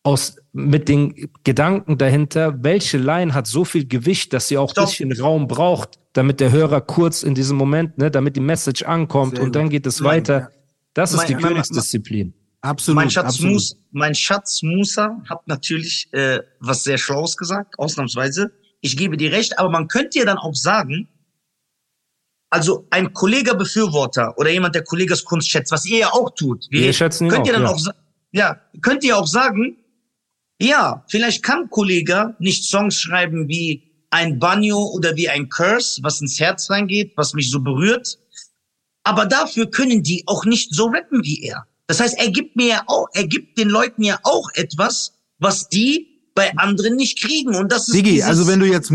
aus, 0.04 0.38
mit 0.54 0.88
den 0.88 1.32
Gedanken 1.44 1.98
dahinter, 1.98 2.64
welche 2.64 2.98
Line 2.98 3.34
hat 3.34 3.48
so 3.48 3.66
viel 3.66 3.88
Gewicht, 3.88 4.34
dass 4.34 4.48
sie 4.48 4.58
auch 4.58 4.74
ein 4.76 4.86
bisschen 4.86 5.12
Raum 5.12 5.48
braucht, 5.48 6.00
damit 6.14 6.40
der 6.40 6.52
Hörer 6.52 6.82
kurz 6.82 7.24
in 7.24 7.34
diesem 7.34 7.58
Moment, 7.58 7.98
ne, 7.98 8.12
damit 8.12 8.36
die 8.36 8.42
Message 8.42 8.84
ankommt 8.84 9.38
Sehr 9.38 9.44
und 9.44 9.56
dann 9.56 9.70
geht 9.70 9.88
es 9.88 10.04
weiter. 10.04 10.52
Das 10.94 11.12
ist 11.12 11.18
mein, 11.18 11.28
die 11.28 11.36
Königsdisziplin. 11.36 12.34
Absolut. 12.66 12.96
Mein 12.96 13.12
Schatz, 13.12 13.26
absolut. 13.26 13.54
Mus, 13.54 13.78
mein 13.92 14.16
Schatz 14.16 14.64
Musa 14.64 15.22
hat 15.30 15.48
natürlich 15.48 16.08
äh, 16.14 16.40
was 16.60 16.84
sehr 16.84 16.98
Schlaues 16.98 17.38
gesagt, 17.38 17.78
ausnahmsweise. 17.78 18.52
Ich 18.82 18.98
gebe 18.98 19.18
dir 19.18 19.32
recht, 19.32 19.60
aber 19.60 19.70
man 19.70 19.88
könnte 19.88 20.20
ja 20.20 20.26
dann 20.26 20.38
auch 20.38 20.56
sagen, 20.56 21.08
also 22.50 22.88
ein 22.90 23.14
Kollege-Befürworter 23.14 24.38
oder 24.38 24.50
jemand, 24.50 24.76
der 24.76 24.84
Kollegas 24.84 25.24
Kunst 25.24 25.50
schätzt, 25.50 25.72
was 25.72 25.86
ihr 25.86 26.00
ja 26.00 26.14
auch 26.14 26.32
tut. 26.36 26.66
Wir, 26.70 26.82
wir 26.82 26.94
schätzen 26.94 27.30
könnt 27.30 27.48
ihr 27.48 27.54
dann 27.54 27.66
auch, 27.66 27.80
ja. 27.80 27.92
ja, 28.32 28.62
könnt 28.82 29.04
ihr 29.04 29.18
auch 29.18 29.28
sagen, 29.28 29.78
Ja, 30.60 31.04
vielleicht 31.10 31.44
kann 31.44 31.70
Kollege 31.70 32.36
nicht 32.40 32.64
Songs 32.66 33.00
schreiben 33.00 33.48
wie 33.48 33.92
ein 34.10 34.40
Banjo 34.40 34.92
oder 34.94 35.16
wie 35.16 35.30
ein 35.30 35.50
Curse, 35.50 36.02
was 36.02 36.22
ins 36.22 36.40
Herz 36.40 36.70
reingeht, 36.70 37.14
was 37.18 37.34
mich 37.34 37.52
so 37.52 37.60
berührt. 37.60 38.18
Aber 39.04 39.26
dafür 39.26 39.70
können 39.70 40.02
die 40.02 40.24
auch 40.28 40.46
nicht 40.46 40.74
so 40.74 40.86
rappen 40.86 41.24
wie 41.24 41.44
er. 41.44 41.68
Das 41.88 42.00
heißt, 42.00 42.18
er 42.18 42.32
gibt 42.32 42.56
mir 42.56 42.68
ja 42.68 42.84
auch, 42.88 43.08
er 43.14 43.28
gibt 43.28 43.58
den 43.58 43.70
Leuten 43.70 44.04
ja 44.04 44.20
auch 44.24 44.50
etwas, 44.54 45.14
was 45.40 45.70
die 45.70 46.30
bei 46.34 46.52
anderen 46.58 46.96
nicht 46.96 47.20
kriegen. 47.20 47.56
Und 47.56 47.72
das 47.72 47.88
ist. 47.88 47.96
Digi, 47.96 48.24
also 48.24 48.48
wenn 48.48 48.60
du 48.60 48.66
jetzt, 48.66 48.92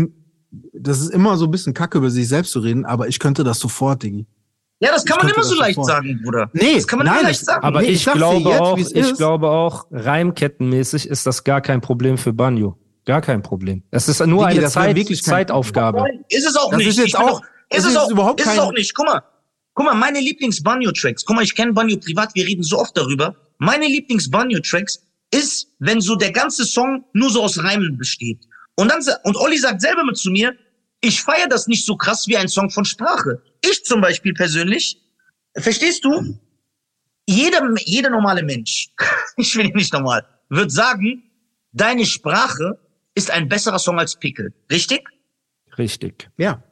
das 0.73 1.01
ist 1.01 1.09
immer 1.09 1.37
so 1.37 1.45
ein 1.45 1.51
bisschen 1.51 1.73
kacke 1.73 1.97
über 1.97 2.09
sich 2.09 2.27
selbst 2.27 2.51
zu 2.51 2.59
reden, 2.59 2.85
aber 2.85 3.07
ich 3.07 3.19
könnte 3.19 3.43
das 3.43 3.59
sofort, 3.59 4.03
Digi. 4.03 4.25
Ja, 4.79 4.91
das 4.91 5.05
kann 5.05 5.17
ich 5.19 5.25
man 5.25 5.33
immer 5.33 5.43
so 5.43 5.55
leicht 5.55 5.75
sofort. 5.75 5.91
sagen, 5.91 6.19
Bruder. 6.23 6.49
Nee, 6.53 6.75
das 6.75 6.87
kann 6.87 6.97
man 6.97 7.05
nein, 7.05 7.19
immer 7.19 7.27
leicht 7.27 7.45
sagen. 7.45 7.63
Aber 7.63 7.81
nee, 7.81 7.89
ich, 7.89 8.07
ich 8.07 8.13
glaube 8.13 8.49
jetzt, 8.49 8.61
auch, 8.61 8.77
ich 8.77 8.91
ist. 8.91 9.17
glaube 9.17 9.49
auch, 9.49 9.85
reimkettenmäßig 9.91 11.07
ist 11.07 11.25
das 11.27 11.43
gar 11.43 11.61
kein 11.61 11.81
Problem 11.81 12.17
für 12.17 12.33
Banjo. 12.33 12.77
Gar 13.05 13.21
kein 13.21 13.41
Problem. 13.43 13.83
Es 13.91 14.09
ist 14.09 14.25
nur 14.25 14.47
Digi, 14.47 14.59
eine 14.59 14.69
Zeit, 14.69 14.97
Zeitaufgabe. 15.17 16.05
Ist 16.29 16.47
es 16.47 16.55
auch 16.55 16.71
das 16.71 16.77
nicht. 16.79 16.87
Ist 16.87 16.97
jetzt 16.97 17.15
auch, 17.17 17.41
ist 17.69 17.85
es 17.85 17.95
auch, 17.95 18.09
überhaupt 18.09 18.41
ist 18.41 18.47
es 18.47 18.59
auch 18.59 18.71
nicht. 18.73 18.93
Guck 18.95 19.05
mal, 19.05 19.21
Guck 19.73 19.85
mal, 19.85 19.95
meine 19.95 20.19
Lieblings-Banjo-Tracks, 20.19 21.25
guck 21.25 21.35
mal, 21.35 21.43
ich 21.43 21.55
kenne 21.55 21.73
Banjo 21.73 21.97
privat, 21.97 22.35
wir 22.35 22.45
reden 22.45 22.63
so 22.63 22.77
oft 22.77 22.95
darüber. 22.97 23.35
Meine 23.57 23.87
Lieblings-Banjo-Tracks 23.87 25.07
ist, 25.33 25.67
wenn 25.79 26.01
so 26.01 26.15
der 26.15 26.31
ganze 26.31 26.65
Song 26.65 27.05
nur 27.13 27.29
so 27.29 27.41
aus 27.41 27.63
Reimen 27.63 27.97
besteht. 27.97 28.39
Und 28.75 28.91
dann, 28.91 29.01
und 29.23 29.37
Olli 29.37 29.57
sagt 29.57 29.81
selber 29.81 30.03
mit 30.03 30.17
zu 30.17 30.29
mir, 30.29 30.55
ich 30.99 31.21
feiere 31.21 31.47
das 31.47 31.67
nicht 31.67 31.85
so 31.85 31.95
krass 31.95 32.27
wie 32.27 32.37
ein 32.37 32.47
Song 32.47 32.69
von 32.69 32.85
Sprache. 32.85 33.41
Ich 33.63 33.83
zum 33.85 34.01
Beispiel 34.01 34.33
persönlich, 34.33 35.01
verstehst 35.55 36.03
du? 36.03 36.37
Jeder, 37.27 37.73
jeder 37.85 38.09
normale 38.09 38.43
Mensch, 38.43 38.89
ich 39.37 39.55
will 39.55 39.69
nicht 39.69 39.93
normal, 39.93 40.27
wird 40.49 40.71
sagen, 40.71 41.23
deine 41.71 42.05
Sprache 42.05 42.77
ist 43.15 43.31
ein 43.31 43.47
besserer 43.47 43.79
Song 43.79 43.99
als 43.99 44.17
Pickel. 44.17 44.53
Richtig? 44.69 45.07
Richtig. 45.77 46.29
Ja. 46.37 46.63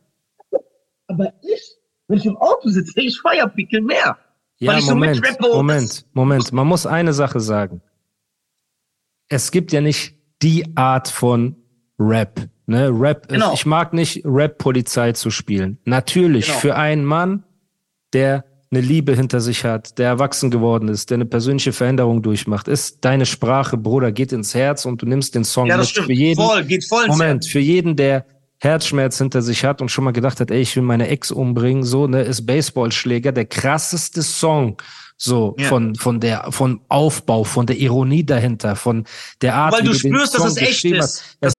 Aber 1.08 1.34
ich 1.42 1.79
wenn 2.10 2.18
ich 2.18 2.26
im 2.26 2.36
Auto 2.38 2.68
sitze, 2.68 3.00
ich 3.00 3.22
feier 3.22 3.48
Pickel 3.48 3.82
mehr. 3.82 4.18
Ja, 4.58 4.74
weil 4.74 4.80
ich 4.80 4.88
Moment, 4.88 5.16
so 5.16 5.22
mitrappe 5.22 5.56
Moment, 5.56 6.06
Moment. 6.14 6.52
Man 6.52 6.68
muss 6.68 6.86
eine 6.86 7.14
Sache 7.14 7.40
sagen. 7.40 7.82
Es 9.30 9.52
gibt 9.52 9.72
ja 9.72 9.80
nicht 9.80 10.16
die 10.42 10.76
Art 10.76 11.08
von 11.08 11.56
Rap. 11.98 12.50
Ne? 12.66 12.90
Rap 12.90 13.30
genau. 13.30 13.54
ist, 13.54 13.60
ich 13.60 13.66
mag 13.66 13.94
nicht 13.94 14.24
Rap-Polizei 14.26 15.14
zu 15.14 15.30
spielen. 15.30 15.78
Natürlich, 15.86 16.48
genau. 16.48 16.60
für 16.60 16.76
einen 16.76 17.06
Mann, 17.06 17.44
der 18.12 18.44
eine 18.72 18.82
Liebe 18.82 19.16
hinter 19.16 19.40
sich 19.40 19.64
hat, 19.64 19.98
der 19.98 20.08
erwachsen 20.08 20.52
geworden 20.52 20.90
ist, 20.90 21.10
der 21.10 21.16
eine 21.16 21.26
persönliche 21.26 21.74
Veränderung 21.74 22.22
durchmacht, 22.22 22.68
ist 22.68 23.04
deine 23.06 23.26
Sprache, 23.26 23.78
Bruder, 23.78 24.12
geht 24.12 24.32
ins 24.32 24.54
Herz 24.54 24.86
und 24.86 25.02
du 25.02 25.06
nimmst 25.06 25.36
den 25.36 25.44
Song 25.44 25.68
ja, 25.68 25.78
das 25.78 25.88
mit. 25.88 25.90
Stimmt. 25.92 26.08
Für 26.08 26.14
jeden, 26.14 26.44
voll, 26.44 26.64
geht 26.66 26.86
voll 26.86 27.06
ins 27.06 27.18
Moment, 27.18 27.46
für 27.46 27.60
jeden, 27.60 27.96
der 27.96 28.26
Herzschmerz 28.60 29.18
hinter 29.18 29.42
sich 29.42 29.64
hat 29.64 29.82
und 29.82 29.90
schon 29.90 30.04
mal 30.04 30.12
gedacht 30.12 30.40
hat, 30.40 30.52
ey, 30.52 30.62
ich 30.62 30.76
will 30.76 30.84
meine 30.84 31.08
Ex 31.08 31.32
umbringen, 31.32 31.84
so, 31.84 32.08
ne, 32.08 32.22
ist 32.22 32.46
Baseballschläger 32.46 33.32
der 33.32 33.46
krasseste 33.46 34.22
Song. 34.22 34.82
So, 35.22 35.56
ja. 35.60 35.68
von, 35.68 35.96
von 35.96 36.22
der, 36.22 36.50
von 36.52 36.80
Aufbau, 36.88 37.44
von 37.44 37.66
der 37.66 37.78
Ironie 37.78 38.26
dahinter, 38.26 38.78
von 38.78 39.06
der 39.42 39.56
Art, 39.56 39.74
Weil 39.74 39.84
wie 39.84 39.88
du, 39.88 39.94
spürst, 39.94 40.34
dass 40.34 40.46
es 40.46 40.58
echt 40.58 40.86
ist. 40.86 41.38
Hast. 41.42 41.59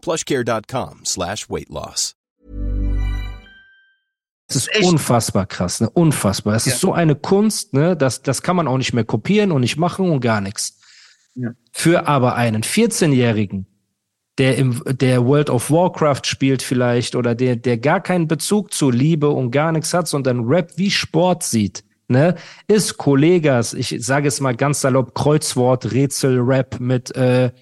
plushcare.com 0.00 1.04
slash 1.04 1.48
weight 1.48 1.68
loss. 1.68 2.16
Das 4.52 4.66
ist 4.66 4.84
unfassbar 4.84 5.46
krass, 5.46 5.80
ne? 5.80 5.88
Unfassbar. 5.88 6.56
Es 6.56 6.66
ja. 6.66 6.72
ist 6.72 6.80
so 6.80 6.92
eine 6.92 7.14
Kunst, 7.14 7.72
ne? 7.72 7.96
Das, 7.96 8.22
das 8.22 8.42
kann 8.42 8.56
man 8.56 8.66
auch 8.66 8.78
nicht 8.78 8.92
mehr 8.92 9.04
kopieren 9.04 9.52
und 9.52 9.60
nicht 9.60 9.76
machen 9.76 10.10
und 10.10 10.20
gar 10.20 10.40
nichts. 10.40 10.80
Ja. 11.36 11.50
Für 11.72 12.08
aber 12.08 12.34
einen 12.34 12.62
14-Jährigen, 12.62 13.66
der 14.38 14.56
im, 14.56 14.82
der 14.86 15.24
World 15.24 15.50
of 15.50 15.70
Warcraft 15.70 16.22
spielt 16.24 16.62
vielleicht 16.62 17.14
oder 17.14 17.36
der, 17.36 17.54
der 17.54 17.78
gar 17.78 18.00
keinen 18.00 18.26
Bezug 18.26 18.72
zu 18.72 18.90
Liebe 18.90 19.30
und 19.30 19.52
gar 19.52 19.70
nichts 19.70 19.94
hat, 19.94 20.08
sondern 20.08 20.44
Rap 20.44 20.72
wie 20.76 20.90
Sport 20.90 21.44
sieht, 21.44 21.84
ne? 22.08 22.34
Ist 22.66 22.96
Kollegas, 22.96 23.72
ich 23.72 23.94
sage 24.00 24.26
es 24.26 24.40
mal 24.40 24.56
ganz 24.56 24.80
salopp, 24.80 25.14
Kreuzwort, 25.14 25.92
Rätsel, 25.92 26.40
Rap 26.40 26.80
mit, 26.80 27.14
äh, 27.14 27.52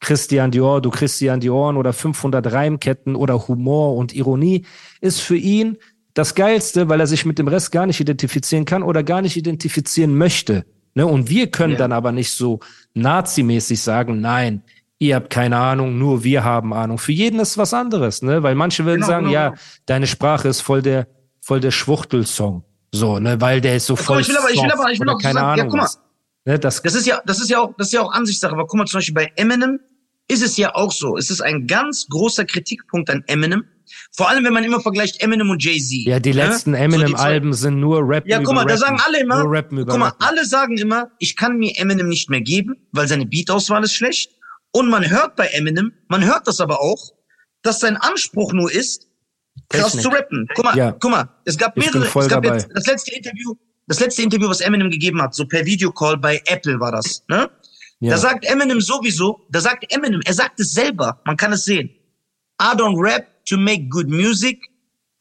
Christian 0.00 0.50
Dior, 0.50 0.82
du 0.82 0.90
Christian 0.90 1.40
Dior 1.40 1.74
oder 1.76 1.92
500 1.92 2.52
Reimketten 2.52 3.16
oder 3.16 3.48
Humor 3.48 3.96
und 3.96 4.14
Ironie 4.14 4.66
ist 5.00 5.20
für 5.20 5.36
ihn 5.36 5.78
das 6.12 6.34
Geilste, 6.34 6.88
weil 6.88 7.00
er 7.00 7.06
sich 7.06 7.24
mit 7.24 7.38
dem 7.38 7.48
Rest 7.48 7.72
gar 7.72 7.86
nicht 7.86 8.00
identifizieren 8.00 8.64
kann 8.64 8.82
oder 8.82 9.02
gar 9.02 9.22
nicht 9.22 9.36
identifizieren 9.36 10.16
möchte. 10.16 10.64
Ne? 10.94 11.06
Und 11.06 11.28
wir 11.28 11.50
können 11.50 11.72
ja. 11.72 11.78
dann 11.78 11.92
aber 11.92 12.12
nicht 12.12 12.30
so 12.30 12.60
nazimäßig 12.94 13.80
sagen, 13.80 14.20
nein, 14.20 14.62
ihr 14.98 15.16
habt 15.16 15.30
keine 15.30 15.56
Ahnung, 15.56 15.98
nur 15.98 16.22
wir 16.22 16.44
haben 16.44 16.72
Ahnung. 16.72 16.98
Für 16.98 17.12
jeden 17.12 17.40
ist 17.40 17.58
was 17.58 17.74
anderes, 17.74 18.22
ne? 18.22 18.42
Weil 18.42 18.54
manche 18.54 18.84
würden 18.84 19.00
genau, 19.00 19.06
sagen, 19.06 19.26
genau, 19.26 19.34
ja, 19.34 19.48
genau. 19.50 19.60
deine 19.86 20.06
Sprache 20.06 20.48
ist 20.48 20.60
voll 20.60 20.82
der, 20.82 21.08
voll 21.40 21.60
der 21.60 21.72
Schwuchtelsong. 21.72 22.62
So, 22.92 23.18
ne, 23.18 23.40
weil 23.40 23.60
der 23.60 23.76
ist 23.76 23.86
so 23.86 23.96
voll. 23.96 24.20
Ich 24.20 24.28
will 24.28 24.36
aber, 24.36 24.50
ich 24.50 24.62
will 24.62 24.70
aber, 24.70 24.92
ich 24.92 25.00
will 25.00 25.08
auch 25.08 25.18
keine 25.18 25.40
sagen, 25.40 25.60
Ahnung. 25.60 25.74
Ja, 25.74 25.84
guck 25.84 25.96
mal. 25.96 26.03
Ne, 26.44 26.58
das, 26.58 26.82
das 26.82 26.94
ist 26.94 27.06
ja, 27.06 27.22
das 27.24 27.40
ist 27.40 27.50
ja 27.50 27.60
auch, 27.60 27.74
das 27.78 27.88
ist 27.88 27.92
ja 27.94 28.02
auch 28.02 28.12
Ansichtssache. 28.12 28.52
Aber 28.52 28.66
guck 28.66 28.78
mal, 28.78 28.86
zum 28.86 28.98
Beispiel 28.98 29.14
bei 29.14 29.32
Eminem 29.36 29.80
ist 30.28 30.42
es 30.42 30.56
ja 30.56 30.74
auch 30.74 30.92
so. 30.92 31.16
Es 31.16 31.30
ist 31.30 31.40
ein 31.40 31.66
ganz 31.66 32.06
großer 32.08 32.44
Kritikpunkt 32.44 33.10
an 33.10 33.24
Eminem, 33.26 33.64
vor 34.12 34.28
allem, 34.28 34.44
wenn 34.44 34.52
man 34.52 34.64
immer 34.64 34.80
vergleicht 34.80 35.22
Eminem 35.22 35.50
und 35.50 35.62
Jay-Z. 35.62 36.06
Ja, 36.06 36.20
die 36.20 36.32
ne? 36.32 36.46
letzten 36.46 36.74
Eminem-Alben 36.74 37.52
so 37.52 37.62
sind 37.62 37.80
nur 37.80 38.00
Rap. 38.06 38.26
Ja, 38.26 38.40
guck 38.42 38.54
mal, 38.54 38.64
da 38.64 38.76
sagen 38.76 38.98
alle 39.04 39.20
immer, 39.20 39.42
guck 39.42 39.98
mal, 39.98 40.12
alle 40.20 40.44
sagen 40.44 40.78
immer, 40.78 41.10
ich 41.18 41.36
kann 41.36 41.58
mir 41.58 41.72
Eminem 41.78 42.08
nicht 42.08 42.30
mehr 42.30 42.40
geben, 42.40 42.76
weil 42.92 43.08
seine 43.08 43.26
Beat-Auswahl 43.26 43.84
ist 43.84 43.94
schlecht. 43.94 44.32
Und 44.72 44.88
man 44.88 45.08
hört 45.08 45.36
bei 45.36 45.46
Eminem, 45.48 45.92
man 46.08 46.24
hört 46.24 46.46
das 46.48 46.60
aber 46.60 46.80
auch, 46.80 47.12
dass 47.62 47.80
sein 47.80 47.96
Anspruch 47.96 48.52
nur 48.52 48.72
ist, 48.72 49.06
krass 49.68 49.92
zu 49.92 50.08
rappen. 50.08 50.48
Guck 50.54 50.64
mal, 50.64 50.76
ja. 50.76 50.92
guck 50.92 51.10
mal, 51.10 51.28
es 51.44 51.56
gab 51.56 51.76
mehrere, 51.76 52.06
es 52.06 52.28
gab 52.28 52.44
jetzt 52.44 52.68
das 52.74 52.86
letzte 52.86 53.14
Interview, 53.14 53.54
das 53.86 54.00
letzte 54.00 54.22
Interview, 54.22 54.48
was 54.48 54.60
Eminem 54.60 54.90
gegeben 54.90 55.20
hat, 55.20 55.34
so 55.34 55.46
per 55.46 55.64
Videocall 55.64 56.16
bei 56.16 56.42
Apple 56.46 56.78
war 56.80 56.92
das, 56.92 57.22
ne? 57.28 57.50
Ja. 58.00 58.10
Da 58.10 58.18
sagt 58.18 58.44
Eminem 58.44 58.80
sowieso, 58.80 59.46
da 59.50 59.60
sagt 59.60 59.90
Eminem, 59.92 60.20
er 60.24 60.34
sagt 60.34 60.60
es 60.60 60.72
selber, 60.72 61.20
man 61.24 61.36
kann 61.36 61.52
es 61.52 61.64
sehen. 61.64 61.90
I 62.60 62.74
don't 62.76 63.00
rap 63.00 63.26
to 63.46 63.56
make 63.56 63.88
good 63.88 64.08
music. 64.08 64.58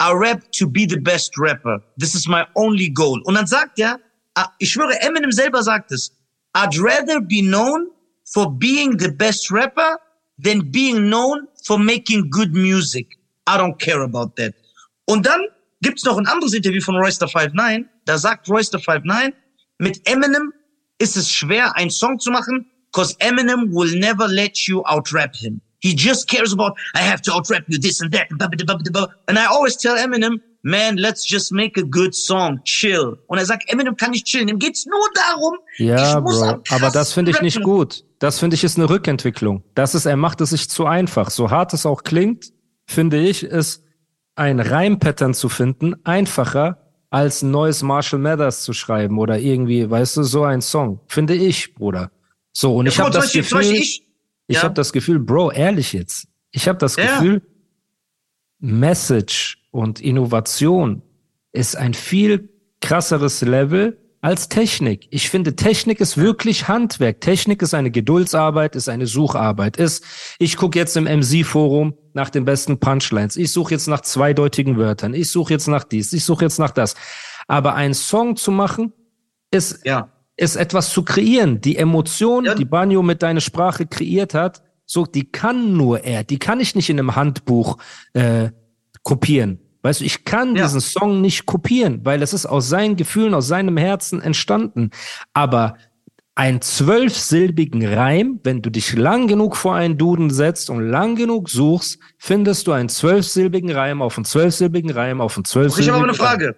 I 0.02 0.12
rap 0.12 0.52
to 0.54 0.68
be 0.68 0.86
the 0.88 1.00
best 1.00 1.38
rapper. 1.38 1.82
This 1.98 2.16
is 2.16 2.28
my 2.28 2.44
only 2.56 2.90
goal. 2.90 3.22
Und 3.26 3.36
dann 3.36 3.48
sagt 3.48 3.80
er, 3.80 4.00
ah, 4.36 4.50
ich 4.60 4.72
schwöre, 4.72 5.00
Eminem 5.02 5.32
selber 5.32 5.64
sagt 5.64 5.92
es. 5.92 6.12
I'd 6.56 6.78
rather 6.80 7.22
be 7.22 7.42
known 7.42 7.90
for 8.26 8.52
being 8.52 8.98
the 9.00 9.12
best 9.12 9.52
rapper 9.52 9.98
than 10.44 10.72
being 10.72 11.10
known 11.10 11.48
for 11.66 11.78
making 11.78 12.30
good 12.30 12.54
music. 12.54 13.18
I 13.48 13.58
don't 13.58 13.78
care 13.78 14.02
about 14.04 14.36
that. 14.38 14.54
Und 15.06 15.26
dann 15.26 15.42
gibt's 15.84 16.04
noch 16.04 16.18
ein 16.18 16.26
anderes 16.26 16.54
Interview 16.54 16.82
von 16.82 16.96
Royster 16.96 17.28
59. 17.28 17.86
Da 18.06 18.18
sagt 18.18 18.50
Royster 18.50 18.80
59, 18.80 19.34
mit 19.78 20.02
Eminem 20.10 20.52
ist 20.98 21.18
es 21.18 21.32
schwer, 21.32 21.76
einen 21.76 21.92
Song 21.92 22.20
zu 22.20 22.32
machen, 22.32 22.66
cause 22.92 23.16
Eminem 23.20 23.72
will 23.72 24.00
never 24.00 24.28
let 24.28 24.58
you 24.68 24.82
outrap 24.86 25.36
him. 25.36 25.62
He 25.80 25.94
just 25.94 26.30
cares 26.30 26.54
about, 26.54 26.78
I 26.96 27.00
have 27.00 27.22
to 27.24 27.34
outrap 27.34 27.66
you, 27.68 27.78
this 27.78 28.02
and 28.02 28.12
that. 28.14 28.28
And 29.28 29.38
I 29.38 29.46
always 29.46 29.76
tell 29.76 29.98
Eminem, 29.98 30.40
man, 30.64 30.96
let's 30.96 31.30
just 31.30 31.52
make 31.52 31.78
a 31.78 31.84
good 31.84 32.16
song, 32.16 32.62
chill. 32.64 33.18
Und 33.28 33.38
er 33.38 33.46
sagt, 33.46 33.70
Eminem 33.70 33.98
kann 33.98 34.12
nicht 34.12 34.26
chillen, 34.26 34.48
ihm 34.48 34.60
geht's 34.60 34.86
nur 34.86 35.10
darum, 35.14 35.58
ja, 35.78 36.22
Bro, 36.22 36.62
aber 36.70 36.90
das 36.90 37.12
finde 37.12 37.32
ich 37.32 37.42
nicht 37.42 37.62
gut. 37.62 38.06
Das 38.20 38.40
finde 38.40 38.56
ich 38.56 38.64
ist 38.64 38.78
eine 38.78 38.90
Rückentwicklung. 38.90 39.64
Das 39.76 39.94
ist, 39.94 40.06
er 40.06 40.16
macht 40.16 40.40
es 40.40 40.52
sich 40.52 40.70
zu 40.70 40.86
einfach. 40.86 41.30
So 41.30 41.52
hart 41.52 41.74
es 41.74 41.86
auch 41.86 42.04
klingt, 42.04 42.54
finde 42.86 43.20
ich, 43.20 43.44
ist 43.44 43.84
ein 44.36 44.60
Reimpattern 44.60 45.34
zu 45.34 45.50
finden 45.50 45.96
einfacher 46.06 46.80
als 47.10 47.44
ein 47.44 47.52
neues 47.52 47.84
Marshall 47.84 48.20
Mathers 48.20 48.64
zu 48.64 48.74
schreiben 48.74 49.20
oder 49.20 49.38
irgendwie, 49.38 49.90
weißt 49.90 50.18
du, 50.18 50.24
so 50.24 50.44
ein 50.44 50.62
Song. 50.62 51.00
Finde 51.08 51.36
ich, 51.36 51.76
Bruder. 51.76 52.12
So, 52.52 52.76
und 52.76 52.86
ja, 52.88 52.92
ich 52.92 53.00
habe 53.00 53.12
das 53.12 53.32
Gefühl, 53.32 53.62
ich, 53.62 54.08
ich 54.48 54.58
ja. 54.58 54.64
habe 54.64 54.74
das 54.74 54.92
Gefühl, 54.92 55.20
Bro, 55.20 55.52
ehrlich 55.52 55.94
jetzt, 55.94 56.28
ich 56.52 56.68
habe 56.68 56.80
das 56.80 56.96
ja. 56.96 57.06
Gefühl, 57.06 57.42
Message 58.60 59.60
und 59.72 60.00
Innovation 60.00 61.02
ist 61.52 61.76
ein 61.76 61.94
viel 61.94 62.50
krasseres 62.82 63.42
Level 63.42 63.98
als 64.24 64.48
Technik. 64.48 65.08
Ich 65.10 65.30
finde, 65.30 65.54
Technik 65.54 66.00
ist 66.00 66.18
wirklich 66.18 66.70
Handwerk. 66.70 67.20
Technik 67.20 67.62
ist 67.62 67.74
eine 67.74 67.92
Geduldsarbeit, 67.92 68.74
ist 68.74 68.88
eine 68.88 69.06
Sucharbeit. 69.06 69.76
Ist, 69.76 70.06
ich 70.40 70.56
gucke 70.56 70.80
jetzt 70.80 70.96
im 70.96 71.04
MC-Forum 71.04 71.94
nach 72.14 72.30
den 72.30 72.46
besten 72.46 72.80
Punchlines. 72.80 73.36
Ich 73.36 73.52
suche 73.52 73.74
jetzt 73.74 73.88
nach 73.88 74.00
zweideutigen 74.00 74.78
Wörtern. 74.78 75.14
Ich 75.14 75.30
suche 75.30 75.52
jetzt 75.52 75.68
nach 75.68 75.84
dies. 75.84 76.14
Ich 76.14 76.24
suche 76.24 76.46
jetzt 76.46 76.58
nach 76.58 76.72
das. 76.72 76.96
Aber 77.50 77.76
einen 77.76 77.94
Song 77.94 78.38
zu 78.38 78.52
machen, 78.52 78.94
ist, 79.52 79.86
ja. 79.86 80.10
ist 80.38 80.56
etwas 80.56 80.92
zu 80.92 81.04
kreieren. 81.04 81.60
Die 81.60 81.76
Emotion, 81.76 82.46
ja. 82.46 82.56
die 82.56 82.64
Banjo 82.64 83.04
mit 83.04 83.22
deiner 83.24 83.42
Sprache 83.42 83.88
kreiert 83.88 84.34
hat, 84.34 84.64
so, 84.86 85.06
die 85.06 85.30
kann 85.34 85.76
nur 85.76 86.06
er. 86.06 86.24
Die 86.24 86.40
kann 86.40 86.62
ich 86.62 86.76
nicht 86.76 86.90
in 86.90 86.98
einem 86.98 87.18
Handbuch 87.18 87.78
äh, 88.14 88.52
kopieren. 89.02 89.60
Weißt 89.84 90.00
du, 90.00 90.06
ich 90.06 90.24
kann 90.24 90.56
ja. 90.56 90.64
diesen 90.64 90.80
Song 90.80 91.22
nicht 91.22 91.46
kopieren, 91.46 92.00
weil 92.04 92.22
es 92.22 92.34
ist 92.34 92.46
aus 92.46 92.70
seinen 92.70 92.96
Gefühlen, 92.96 93.34
aus 93.34 93.48
seinem 93.48 93.78
Herzen 93.78 94.22
entstanden. 94.22 94.92
Aber 95.34 95.78
ein 96.36 96.62
zwölfsilbigen 96.62 97.86
Reim, 97.86 98.40
wenn 98.44 98.62
du 98.62 98.72
dich 98.72 98.94
lang 98.94 99.28
genug 99.28 99.56
vor 99.56 99.76
einen 99.76 99.98
Duden 99.98 100.32
setzt 100.32 100.70
und 100.70 100.80
lang 100.90 101.16
genug 101.16 101.50
suchst, 101.50 102.00
findest 102.18 102.66
du 102.66 102.72
einen 102.72 102.90
zwölfsilbigen 102.90 103.72
Reim 103.72 104.02
auf 104.02 104.18
einen 104.18 104.26
zwölfsilbigen 104.26 104.90
Reim 104.90 105.22
auf 105.22 105.36
einen 105.36 105.46
zwölfsilbigen 105.46 105.84
Ich 105.84 105.90
habe 105.90 106.04
aber 106.04 106.08
eine 106.08 106.18
Frage. 106.18 106.56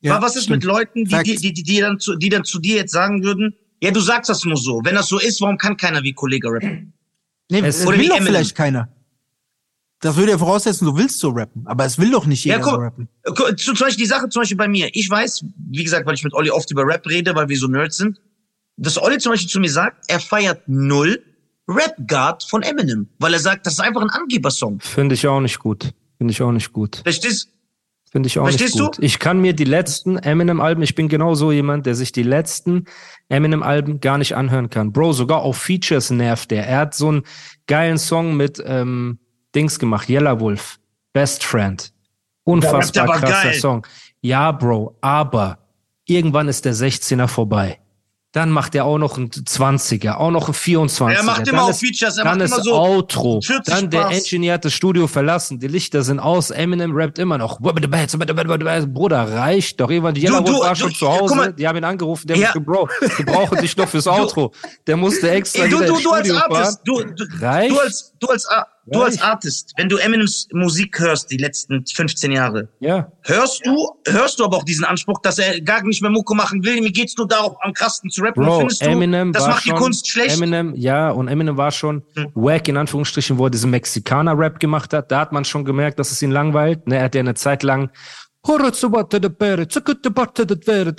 Ja, 0.00 0.20
was 0.20 0.34
ist 0.34 0.44
stimmt. 0.44 0.56
mit 0.56 0.64
Leuten, 0.64 1.04
die, 1.04 1.22
die, 1.22 1.52
die, 1.52 1.62
die, 1.62 1.80
dann 1.80 2.00
zu, 2.00 2.16
die 2.16 2.28
dann 2.30 2.44
zu 2.44 2.58
dir 2.58 2.76
jetzt 2.76 2.90
sagen 2.90 3.22
würden, 3.22 3.54
ja, 3.80 3.90
du 3.90 4.00
sagst 4.00 4.30
das 4.30 4.44
nur 4.44 4.56
so. 4.56 4.80
Wenn 4.82 4.96
das 4.96 5.08
so 5.08 5.20
ist, 5.20 5.40
warum 5.40 5.58
kann 5.58 5.76
keiner 5.76 6.02
wie 6.02 6.12
Kollege 6.12 6.48
rappen? 6.48 6.92
Nee, 7.50 7.60
es 7.60 7.86
will 7.86 8.08
doch 8.08 8.20
vielleicht 8.22 8.56
keiner. 8.56 8.88
Das 10.02 10.16
würde 10.16 10.32
ja 10.32 10.38
voraussetzen, 10.38 10.84
du 10.84 10.96
willst 10.96 11.20
so 11.20 11.30
rappen. 11.30 11.62
Aber 11.64 11.84
es 11.84 11.96
will 11.96 12.10
doch 12.10 12.26
nicht 12.26 12.44
jeder 12.44 12.58
ja, 12.58 12.62
guck, 12.62 12.74
so 12.74 12.80
rappen. 12.80 13.08
Zum 13.56 13.74
Beispiel 13.74 14.04
die 14.04 14.06
Sache 14.06 14.28
zum 14.28 14.42
Beispiel 14.42 14.56
bei 14.56 14.66
mir. 14.66 14.90
Ich 14.92 15.08
weiß, 15.08 15.44
wie 15.70 15.84
gesagt, 15.84 16.06
weil 16.06 16.14
ich 16.14 16.24
mit 16.24 16.34
Olli 16.34 16.50
oft 16.50 16.68
über 16.72 16.84
Rap 16.84 17.06
rede, 17.06 17.34
weil 17.36 17.48
wir 17.48 17.56
so 17.56 17.68
Nerds 17.68 17.98
sind, 17.98 18.20
dass 18.76 19.00
Olli 19.00 19.18
zum 19.18 19.32
Beispiel 19.32 19.48
zu 19.48 19.60
mir 19.60 19.70
sagt, 19.70 20.04
er 20.08 20.18
feiert 20.18 20.62
null 20.66 21.22
Rap 21.68 21.94
Guard 22.08 22.42
von 22.42 22.64
Eminem, 22.64 23.08
weil 23.20 23.32
er 23.32 23.38
sagt, 23.38 23.64
das 23.64 23.74
ist 23.74 23.80
einfach 23.80 24.02
ein 24.02 24.10
Angebersong. 24.10 24.80
Finde 24.80 25.14
ich 25.14 25.26
auch 25.28 25.40
nicht 25.40 25.60
gut. 25.60 25.92
Finde 26.18 26.32
ich 26.32 26.42
auch 26.42 26.50
nicht 26.50 26.72
gut. 26.72 27.00
Verstehst? 27.04 27.48
Finde 28.10 28.26
ich 28.26 28.38
auch 28.40 28.42
Verstehst 28.42 28.74
nicht 28.74 28.84
gut. 28.84 28.98
Du? 28.98 29.02
Ich 29.02 29.20
kann 29.20 29.40
mir 29.40 29.52
die 29.52 29.64
letzten 29.64 30.18
Eminem-Alben, 30.18 30.82
ich 30.82 30.96
bin 30.96 31.08
genau 31.08 31.34
so 31.34 31.52
jemand, 31.52 31.86
der 31.86 31.94
sich 31.94 32.10
die 32.10 32.24
letzten 32.24 32.86
Eminem-Alben 33.28 34.00
gar 34.00 34.18
nicht 34.18 34.34
anhören 34.34 34.68
kann. 34.68 34.92
Bro, 34.92 35.12
sogar 35.12 35.42
auf 35.42 35.58
Features 35.58 36.10
nervt 36.10 36.50
der. 36.50 36.66
Er 36.66 36.78
hat 36.78 36.94
so 36.94 37.08
einen 37.08 37.22
geilen 37.68 37.98
Song 37.98 38.36
mit, 38.36 38.60
ähm, 38.66 39.20
Dings 39.54 39.78
gemacht, 39.78 40.08
Yellow 40.08 40.40
Wolf, 40.40 40.78
Best 41.12 41.44
Friend. 41.44 41.92
Unfassbar 42.44 43.06
krasser 43.06 43.50
geil. 43.50 43.54
Song. 43.54 43.86
Ja, 44.20 44.52
Bro, 44.52 44.96
aber 45.00 45.58
irgendwann 46.06 46.48
ist 46.48 46.64
der 46.64 46.74
16er 46.74 47.28
vorbei. 47.28 47.78
Dann 48.32 48.50
macht 48.50 48.74
er 48.74 48.86
auch 48.86 48.96
noch 48.96 49.18
ein 49.18 49.28
20er, 49.28 50.14
auch 50.14 50.30
noch 50.30 50.48
ein 50.48 50.54
24er. 50.54 51.12
Er 51.12 51.22
macht 51.22 51.46
immer 51.46 51.64
auch 51.64 51.74
Features, 51.74 52.16
er 52.16 52.24
dann 52.24 52.38
macht 52.38 52.48
immer 52.48 52.62
so 52.62 52.72
Outro. 52.72 53.40
Dann 53.66 53.90
der 53.90 54.06
Engineer 54.06 54.54
hat 54.54 54.64
das 54.64 54.72
Studio 54.72 55.06
verlassen, 55.06 55.58
die 55.58 55.68
Lichter 55.68 56.02
sind 56.02 56.18
aus, 56.18 56.50
Eminem 56.50 56.96
rappt 56.96 57.18
immer 57.18 57.36
noch. 57.36 57.60
Bruder, 57.60 59.34
reicht 59.34 59.80
doch. 59.80 59.90
Irgendwann, 59.90 60.14
die 60.14 60.22
Yellow 60.22 60.60
war 60.60 60.74
schon 60.74 60.94
zu 60.94 61.06
Hause, 61.06 61.34
mal, 61.34 61.52
die 61.52 61.68
haben 61.68 61.76
ihn 61.76 61.84
angerufen, 61.84 62.26
der 62.26 62.38
ja. 62.38 62.46
musste, 62.46 62.60
Bro, 62.62 62.88
wir 63.18 63.26
brauchen 63.26 63.60
dich 63.60 63.76
doch 63.76 63.88
fürs 63.88 64.06
Outro. 64.08 64.54
Der 64.86 64.96
musste 64.96 65.30
extra 65.30 65.66
du, 65.66 65.80
du, 65.80 66.00
du 66.00 66.10
als 66.10 66.30
Artist, 66.30 66.80
du, 66.86 67.04
du, 67.04 67.26
reicht? 67.38 67.70
du 67.70 67.80
als, 67.80 68.14
du 68.18 68.28
als, 68.28 68.48
Du 68.86 69.00
als 69.00 69.20
Artist, 69.22 69.72
wenn 69.76 69.88
du 69.88 69.96
Eminems 69.96 70.48
Musik 70.52 70.98
hörst, 70.98 71.30
die 71.30 71.36
letzten 71.36 71.86
15 71.86 72.32
Jahre, 72.32 72.68
ja. 72.80 73.12
hörst 73.22 73.64
du, 73.64 73.90
hörst 74.08 74.40
du 74.40 74.44
aber 74.44 74.56
auch 74.56 74.64
diesen 74.64 74.84
Anspruch, 74.84 75.20
dass 75.22 75.38
er 75.38 75.60
gar 75.60 75.84
nicht 75.84 76.02
mehr 76.02 76.10
Mucke 76.10 76.34
machen 76.34 76.64
will? 76.64 76.80
Mir 76.80 76.90
geht's 76.90 77.16
nur 77.16 77.28
darauf, 77.28 77.56
am 77.60 77.72
krassesten 77.72 78.10
zu 78.10 78.22
rappen. 78.22 78.44
Bro, 78.44 78.58
findest 78.58 78.82
du, 78.82 78.86
Eminem 78.86 79.32
das 79.32 79.46
macht 79.46 79.62
schon, 79.62 79.74
die 79.74 79.80
Kunst 79.80 80.08
schlecht? 80.08 80.36
Eminem, 80.36 80.74
ja, 80.74 81.10
und 81.10 81.28
Eminem 81.28 81.56
war 81.56 81.70
schon 81.70 82.02
hm. 82.16 82.32
wack, 82.34 82.66
in 82.66 82.76
Anführungsstrichen, 82.76 83.38
wo 83.38 83.46
er 83.46 83.50
diesen 83.50 83.70
Mexikaner-Rap 83.70 84.58
gemacht 84.58 84.92
hat. 84.92 85.12
Da 85.12 85.20
hat 85.20 85.30
man 85.30 85.44
schon 85.44 85.64
gemerkt, 85.64 86.00
dass 86.00 86.10
es 86.10 86.20
ihn 86.20 86.32
langweilt. 86.32 86.88
Ne, 86.88 86.96
er 86.96 87.04
hat 87.04 87.14
ja 87.14 87.20
eine 87.20 87.34
Zeit 87.34 87.62
lang 87.62 87.90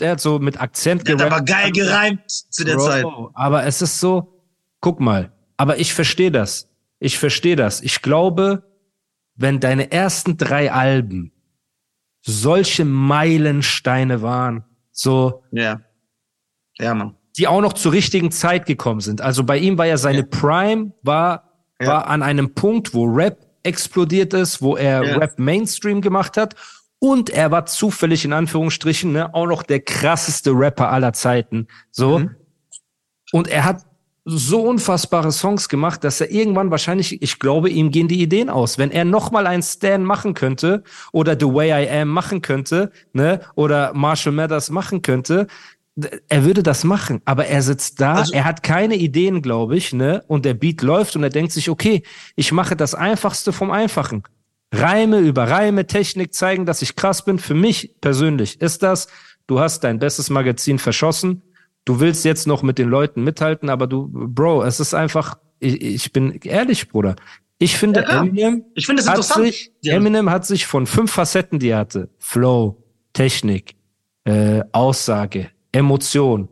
er 0.01 0.11
hat 0.11 0.21
so 0.21 0.39
mit 0.39 0.61
Akzent 0.61 1.03
gerappt. 1.03 1.21
Er 1.21 1.27
aber 1.27 1.43
geil 1.43 1.71
gereimt 1.71 2.21
zu 2.29 2.63
der 2.63 2.75
Bro, 2.75 2.85
Zeit. 2.85 3.05
Aber 3.33 3.65
es 3.65 3.81
ist 3.81 3.99
so, 3.99 4.41
guck 4.79 5.01
mal, 5.01 5.33
aber 5.57 5.77
ich 5.77 5.93
verstehe 5.93 6.31
das. 6.31 6.69
Ich 7.03 7.19
verstehe 7.19 7.57
das. 7.57 7.81
Ich 7.81 8.01
glaube, 8.01 8.63
wenn 9.35 9.59
deine 9.59 9.91
ersten 9.91 10.37
drei 10.37 10.71
Alben 10.71 11.33
solche 12.21 12.85
Meilensteine 12.85 14.21
waren, 14.21 14.63
so. 14.93 15.43
Ja. 15.51 15.81
Ja, 16.79 16.93
Mann. 16.93 17.17
Die 17.37 17.49
auch 17.49 17.59
noch 17.59 17.73
zur 17.73 17.91
richtigen 17.91 18.31
Zeit 18.31 18.65
gekommen 18.65 19.01
sind. 19.01 19.19
Also 19.19 19.43
bei 19.43 19.57
ihm 19.57 19.77
war 19.77 19.85
ja 19.85 19.97
seine 19.97 20.19
ja. 20.19 20.27
Prime, 20.29 20.93
war, 21.01 21.51
ja. 21.81 21.87
war 21.87 22.07
an 22.07 22.23
einem 22.23 22.53
Punkt, 22.53 22.93
wo 22.93 23.03
Rap 23.03 23.47
explodiert 23.63 24.33
ist, 24.33 24.61
wo 24.61 24.77
er 24.77 25.03
ja. 25.03 25.17
Rap 25.17 25.37
Mainstream 25.37 25.99
gemacht 25.99 26.37
hat. 26.37 26.55
Und 26.99 27.29
er 27.29 27.51
war 27.51 27.65
zufällig 27.65 28.23
in 28.23 28.31
Anführungsstrichen 28.31 29.11
ne, 29.11 29.33
auch 29.33 29.47
noch 29.47 29.63
der 29.63 29.81
krasseste 29.81 30.51
Rapper 30.51 30.89
aller 30.89 31.11
Zeiten. 31.11 31.67
So. 31.91 32.19
Mhm. 32.19 32.35
Und 33.33 33.49
er 33.49 33.65
hat 33.65 33.83
so 34.25 34.61
unfassbare 34.61 35.31
Songs 35.31 35.67
gemacht, 35.67 36.03
dass 36.03 36.21
er 36.21 36.31
irgendwann 36.31 36.71
wahrscheinlich, 36.71 37.21
ich 37.21 37.39
glaube, 37.39 37.69
ihm 37.69 37.91
gehen 37.91 38.07
die 38.07 38.21
Ideen 38.21 38.49
aus. 38.49 38.77
Wenn 38.77 38.91
er 38.91 39.03
nochmal 39.03 39.47
ein 39.47 39.61
Stan 39.61 40.03
machen 40.03 40.33
könnte 40.33 40.83
oder 41.11 41.37
The 41.37 41.47
Way 41.47 41.85
I 41.85 41.89
Am 42.01 42.09
machen 42.09 42.41
könnte, 42.41 42.91
ne, 43.11 43.41
oder 43.55 43.93
Marshall 43.93 44.33
Mathers 44.33 44.69
machen 44.69 45.01
könnte, 45.01 45.47
er 46.27 46.43
würde 46.43 46.63
das 46.63 46.83
machen, 46.83 47.21
aber 47.25 47.45
er 47.45 47.61
sitzt 47.61 48.01
da, 48.01 48.15
also, 48.15 48.33
er 48.33 48.45
hat 48.45 48.63
keine 48.63 48.95
Ideen, 48.95 49.41
glaube 49.41 49.75
ich, 49.75 49.93
ne, 49.93 50.23
und 50.27 50.45
der 50.45 50.55
Beat 50.55 50.81
läuft 50.81 51.15
und 51.15 51.23
er 51.23 51.29
denkt 51.29 51.51
sich, 51.51 51.69
okay, 51.69 52.01
ich 52.35 52.51
mache 52.51 52.75
das 52.75 52.95
Einfachste 52.95 53.53
vom 53.53 53.69
Einfachen. 53.71 54.23
Reime 54.73 55.19
über 55.19 55.49
Reime, 55.49 55.85
Technik 55.85 56.33
zeigen, 56.33 56.65
dass 56.65 56.81
ich 56.81 56.95
krass 56.95 57.23
bin. 57.25 57.37
Für 57.37 57.53
mich 57.53 57.93
persönlich 58.01 58.59
ist 58.59 58.81
das, 58.81 59.07
du 59.45 59.59
hast 59.59 59.83
dein 59.83 59.99
bestes 59.99 60.31
Magazin 60.31 60.79
verschossen, 60.79 61.43
du 61.85 61.99
willst 61.99 62.25
jetzt 62.25 62.47
noch 62.47 62.63
mit 62.63 62.77
den 62.77 62.89
Leuten 62.89 63.23
mithalten, 63.23 63.69
aber 63.69 63.87
du, 63.87 64.09
Bro, 64.11 64.63
es 64.63 64.79
ist 64.79 64.93
einfach, 64.93 65.37
ich, 65.59 65.81
ich 65.81 66.13
bin 66.13 66.39
ehrlich, 66.43 66.89
Bruder. 66.89 67.15
Ich 67.59 67.77
finde, 67.77 68.01
ja, 68.01 68.21
Eminem, 68.21 68.65
ich 68.75 68.85
finde 68.85 69.05
hat 69.05 69.23
sich, 69.23 69.71
ja. 69.81 69.93
Eminem 69.95 70.29
hat 70.29 70.45
sich 70.45 70.65
von 70.65 70.85
fünf 70.85 71.11
Facetten, 71.11 71.59
die 71.59 71.69
er 71.69 71.79
hatte, 71.79 72.09
Flow, 72.19 72.83
Technik, 73.13 73.75
äh, 74.25 74.63
Aussage, 74.71 75.49
Emotion, 75.71 76.49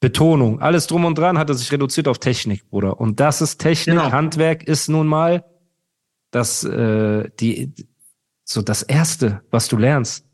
Betonung, 0.00 0.60
alles 0.60 0.86
drum 0.86 1.04
und 1.04 1.18
dran 1.18 1.38
hat 1.38 1.48
er 1.50 1.54
sich 1.54 1.70
reduziert 1.72 2.08
auf 2.08 2.18
Technik, 2.18 2.68
Bruder. 2.70 3.00
Und 3.00 3.20
das 3.20 3.40
ist 3.42 3.58
Technik, 3.58 3.96
genau. 3.96 4.12
Handwerk 4.12 4.62
ist 4.62 4.88
nun 4.88 5.06
mal 5.06 5.44
das, 6.30 6.64
äh, 6.64 7.28
die, 7.40 7.72
so 8.44 8.62
das 8.62 8.82
erste, 8.82 9.42
was 9.50 9.68
du 9.68 9.76
lernst 9.76 10.26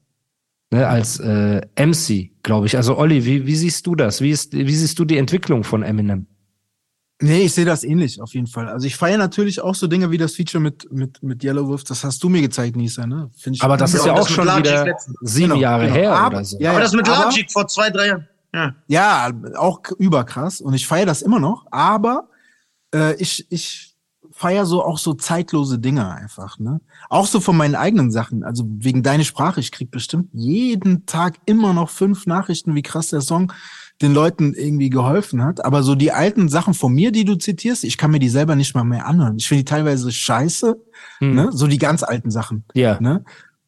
ne, 0.71 0.89
als 0.89 1.19
äh, 1.21 1.61
MC, 1.77 2.31
glaube 2.43 2.67
ich. 2.67 2.77
Also 2.77 2.97
Olli, 2.97 3.25
wie, 3.25 3.47
wie 3.47 3.57
siehst 3.57 3.87
du 3.87 3.95
das? 3.95 4.21
Wie, 4.21 4.31
ist, 4.31 4.53
wie 4.53 4.75
siehst 4.75 4.99
du 4.99 5.05
die 5.05 5.19
Entwicklung 5.19 5.65
von 5.65 5.83
Eminem? 5.83 6.27
Nee, 7.23 7.43
ich 7.43 7.53
sehe 7.53 7.67
das 7.67 7.85
ähnlich 7.85 8.21
auf 8.23 8.33
jeden 8.33 8.47
Fall. 8.47 8.69
Also 8.69 8.87
ich 8.87 8.97
feiere 8.97 9.19
natürlich 9.19 9.61
auch 9.61 9.75
so 9.75 9.87
Dinge 9.87 10.11
wie 10.11 10.17
das 10.17 10.35
Feature 10.37 10.63
mit 10.63 10.91
mit 10.91 11.23
mit 11.23 11.45
Yellow 11.45 11.69
Wolf. 11.69 11.85
Das 11.85 12.03
hast 12.03 12.23
du 12.23 12.31
mir 12.31 12.41
gezeigt, 12.41 12.77
Nisa, 12.77 13.07
ne? 13.07 13.31
Find 13.37 13.57
ich 13.57 13.63
aber 13.63 13.77
das 13.77 13.93
ist 13.93 14.07
ja 14.07 14.15
auch 14.15 14.27
schon 14.27 14.47
wieder 14.47 14.87
letzten. 14.87 15.15
sieben 15.21 15.51
genau, 15.51 15.61
Jahre 15.61 15.85
genau. 15.85 15.97
her 15.97 16.13
aber, 16.13 16.37
oder 16.37 16.45
so. 16.47 16.59
Ja, 16.59 16.71
aber 16.71 16.81
das 16.81 16.93
mit 16.95 17.07
Logic 17.07 17.53
vor 17.53 17.69
zwei, 17.69 17.91
drei 17.91 18.07
Jahren. 18.07 18.29
Ja, 18.55 18.75
ja 18.87 19.31
auch 19.57 19.83
überkrass. 19.99 20.63
Und 20.63 20.73
ich 20.73 20.87
feiere 20.87 21.07
das 21.07 21.21
immer 21.21 21.39
noch. 21.39 21.67
Aber 21.71 22.31
äh, 22.95 23.15
ich 23.17 23.47
ich 23.51 23.90
feier 24.41 24.65
so 24.65 24.83
auch 24.83 24.97
so 24.97 25.13
zeitlose 25.13 25.79
Dinge 25.79 26.11
einfach, 26.11 26.59
ne? 26.59 26.81
Auch 27.11 27.27
so 27.27 27.41
von 27.41 27.59
meinen 27.59 27.75
eigenen 27.75 28.11
Sachen. 28.11 28.43
Also 28.43 28.65
wegen 28.67 29.03
deiner 29.03 29.25
Sprache. 29.25 29.61
Ich 29.61 29.71
krieg 29.71 29.91
bestimmt 29.91 30.31
jeden 30.33 31.05
Tag 31.05 31.37
immer 31.45 31.75
noch 31.75 31.91
fünf 31.91 32.25
Nachrichten, 32.25 32.75
wie 32.75 32.81
krass 32.81 33.09
der 33.09 33.21
Song 33.21 33.53
den 34.01 34.15
Leuten 34.15 34.55
irgendwie 34.55 34.89
geholfen 34.89 35.45
hat. 35.45 35.63
Aber 35.63 35.83
so 35.83 35.95
die 35.95 36.13
alten 36.13 36.49
Sachen 36.49 36.73
von 36.73 36.95
mir, 36.95 37.13
die 37.13 37.27
du 37.27 37.35
zitierst, 37.35 37.85
ich 37.85 37.99
kann 37.99 38.13
mir 38.13 38.19
die 38.19 38.31
selber 38.31 38.57
nicht 38.57 38.75
mal 38.75 38.83
mehr 38.83 39.07
anhören. 39.07 39.37
Ich 39.37 39.47
finde 39.47 39.65
die 39.65 39.71
teilweise 39.71 40.11
scheiße, 40.11 40.75
hm. 41.19 41.35
ne? 41.35 41.51
So 41.53 41.67
die 41.67 41.77
ganz 41.77 42.03
alten 42.03 42.31
Sachen. 42.31 42.65
Ja. 42.73 42.99
Ne? 42.99 43.23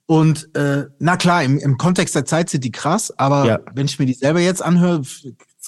Und 0.06 0.54
äh, 0.56 0.87
na 0.98 1.18
klar, 1.18 1.44
im, 1.44 1.58
im 1.58 1.76
Kontext 1.76 2.14
der 2.14 2.24
Zeit 2.24 2.48
sind 2.48 2.64
die 2.64 2.72
krass, 2.72 3.12
aber 3.18 3.44
ja. 3.44 3.58
wenn 3.74 3.85
ich 3.85 3.98
mir 3.98 4.06
die 4.06 4.14
selber 4.14 4.40
jetzt 4.40 4.62
anhöre, 4.62 5.02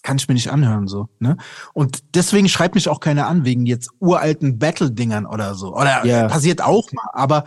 kann 0.04 0.18
ich 0.18 0.28
mir 0.28 0.34
nicht 0.34 0.52
anhören 0.52 0.86
so. 0.86 1.08
Ne? 1.18 1.36
Und 1.72 2.04
deswegen 2.14 2.48
schreibt 2.48 2.76
mich 2.76 2.88
auch 2.88 3.00
keiner 3.00 3.26
an 3.26 3.44
wegen 3.44 3.66
jetzt 3.66 3.90
uralten 3.98 4.58
Battle-Dingern 4.58 5.26
oder 5.26 5.54
so. 5.56 5.74
Oder 5.74 6.04
Ja. 6.06 6.28
passiert 6.28 6.62
auch 6.62 6.92
mal. 6.92 7.08
Aber 7.14 7.44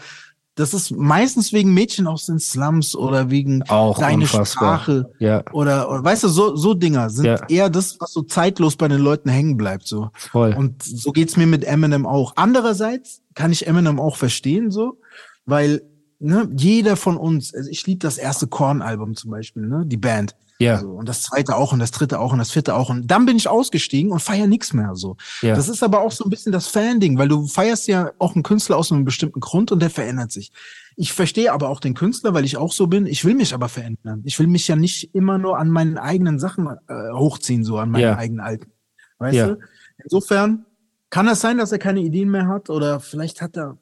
das 0.56 0.74
ist 0.74 0.90
meistens 0.90 1.54
wegen 1.54 1.72
Mädchen 1.76 2.08
aus 2.08 2.26
den 2.26 2.40
Slums 2.40 2.96
oder 2.96 3.30
wegen 3.30 3.62
Auch 3.70 4.00
deine 4.00 4.24
unfassbar. 4.24 4.80
Sprache. 4.80 5.12
Ja, 5.20 5.44
Oder, 5.52 5.88
oder 5.88 6.04
weißt 6.04 6.24
du, 6.24 6.30
so, 6.30 6.56
so 6.56 6.74
Dinger 6.74 7.12
sind 7.12 7.26
Ja. 7.28 7.46
eher 7.48 7.70
das, 7.70 7.98
was 8.00 8.12
so 8.12 8.24
zeitlos 8.24 8.76
bei 8.76 8.88
den 8.88 9.02
Leuten 9.02 9.30
hängen 9.30 9.56
bleibt. 9.56 9.88
So. 9.88 10.10
voll. 10.18 10.56
Und 10.58 10.82
so 10.82 11.12
geht's 11.12 11.38
mir 11.38 11.46
mit 11.46 11.64
Eminem 11.64 12.08
auch. 12.08 12.34
Andererseits 12.38 13.22
kann 13.36 13.52
ich 13.52 13.68
Eminem 13.68 14.00
auch 14.00 14.16
verstehen, 14.16 14.72
so, 14.72 15.00
weil 15.46 15.84
ne, 16.18 16.50
jeder 16.58 16.96
von 16.96 17.18
uns, 17.18 17.54
also 17.54 17.70
ich 17.70 17.86
liebe 17.86 18.00
das 18.00 18.18
erste 18.18 18.48
Korn-Album 18.48 19.16
zum 19.16 19.30
Beispiel, 19.30 19.68
ne, 19.68 19.84
die 19.86 19.98
Band. 19.98 20.36
Ja, 20.60 20.80
So, 20.80 20.90
und 20.92 21.08
das 21.08 21.22
zweite 21.22 21.56
auch 21.56 21.72
und 21.74 21.80
das 21.80 21.92
dritte 21.92 22.20
auch 22.20 22.32
und 22.34 22.40
das 22.40 22.52
vierte 22.52 22.74
auch. 22.76 22.90
Und 22.90 23.08
dann 23.08 23.26
bin 23.26 23.38
ich 23.38 23.48
ausgestiegen 23.48 24.12
und 24.12 24.20
feier 24.22 24.48
nichts 24.48 24.74
mehr 24.74 24.96
so. 24.96 25.16
ja. 25.42 25.56
Das 25.56 25.70
ist 25.70 25.84
aber 25.84 26.02
auch 26.02 26.12
so 26.12 26.24
ein 26.24 26.30
bisschen 26.30 26.52
das 26.52 26.68
Fan-Ding, 26.68 27.18
weil 27.18 27.28
du 27.28 27.46
feierst 27.48 27.88
ja 27.88 28.12
auch 28.20 28.34
einen 28.36 28.44
Künstler 28.44 28.78
aus 28.78 28.92
einem 28.92 29.06
bestimmten 29.06 29.40
Grund 29.40 29.72
und 29.72 29.82
der 29.82 29.90
verändert 29.90 30.32
sich. 30.32 30.52
Ich 30.96 31.14
verstehe 31.14 31.52
aber 31.54 31.70
auch 31.70 31.80
den 31.80 31.94
Künstler, 31.94 32.34
weil 32.34 32.44
ich 32.46 32.58
auch 32.58 32.72
so 32.72 32.88
bin. 32.88 33.06
Ich 33.06 33.24
will 33.24 33.36
mich 33.36 33.54
aber 33.54 33.70
verändern. 33.70 34.22
Ich 34.26 34.40
will 34.40 34.48
mich 34.48 34.68
ja 34.68 34.76
nicht 34.76 35.14
immer 35.14 35.38
nur 35.38 35.60
an 35.60 35.70
meinen 35.70 35.98
eigenen 36.00 36.40
Sachen 36.40 36.68
äh, 36.88 37.12
hochziehen, 37.14 37.64
so 37.64 37.78
an 37.78 37.92
meinen 37.92 38.02
Ja. 38.02 38.18
eigenen 38.18 38.40
alten. 38.40 38.72
Weißt 39.20 39.36
Ja. 39.36 39.48
du? 39.50 39.60
Insofern 40.04 40.66
kann 41.12 41.28
das 41.28 41.40
sein, 41.42 41.58
dass 41.60 41.72
er 41.72 41.78
keine 41.80 42.00
Ideen 42.02 42.30
mehr 42.32 42.48
hat 42.48 42.70
oder 42.72 43.00
vielleicht 43.00 43.42
hat 43.42 43.56
er 43.58 43.78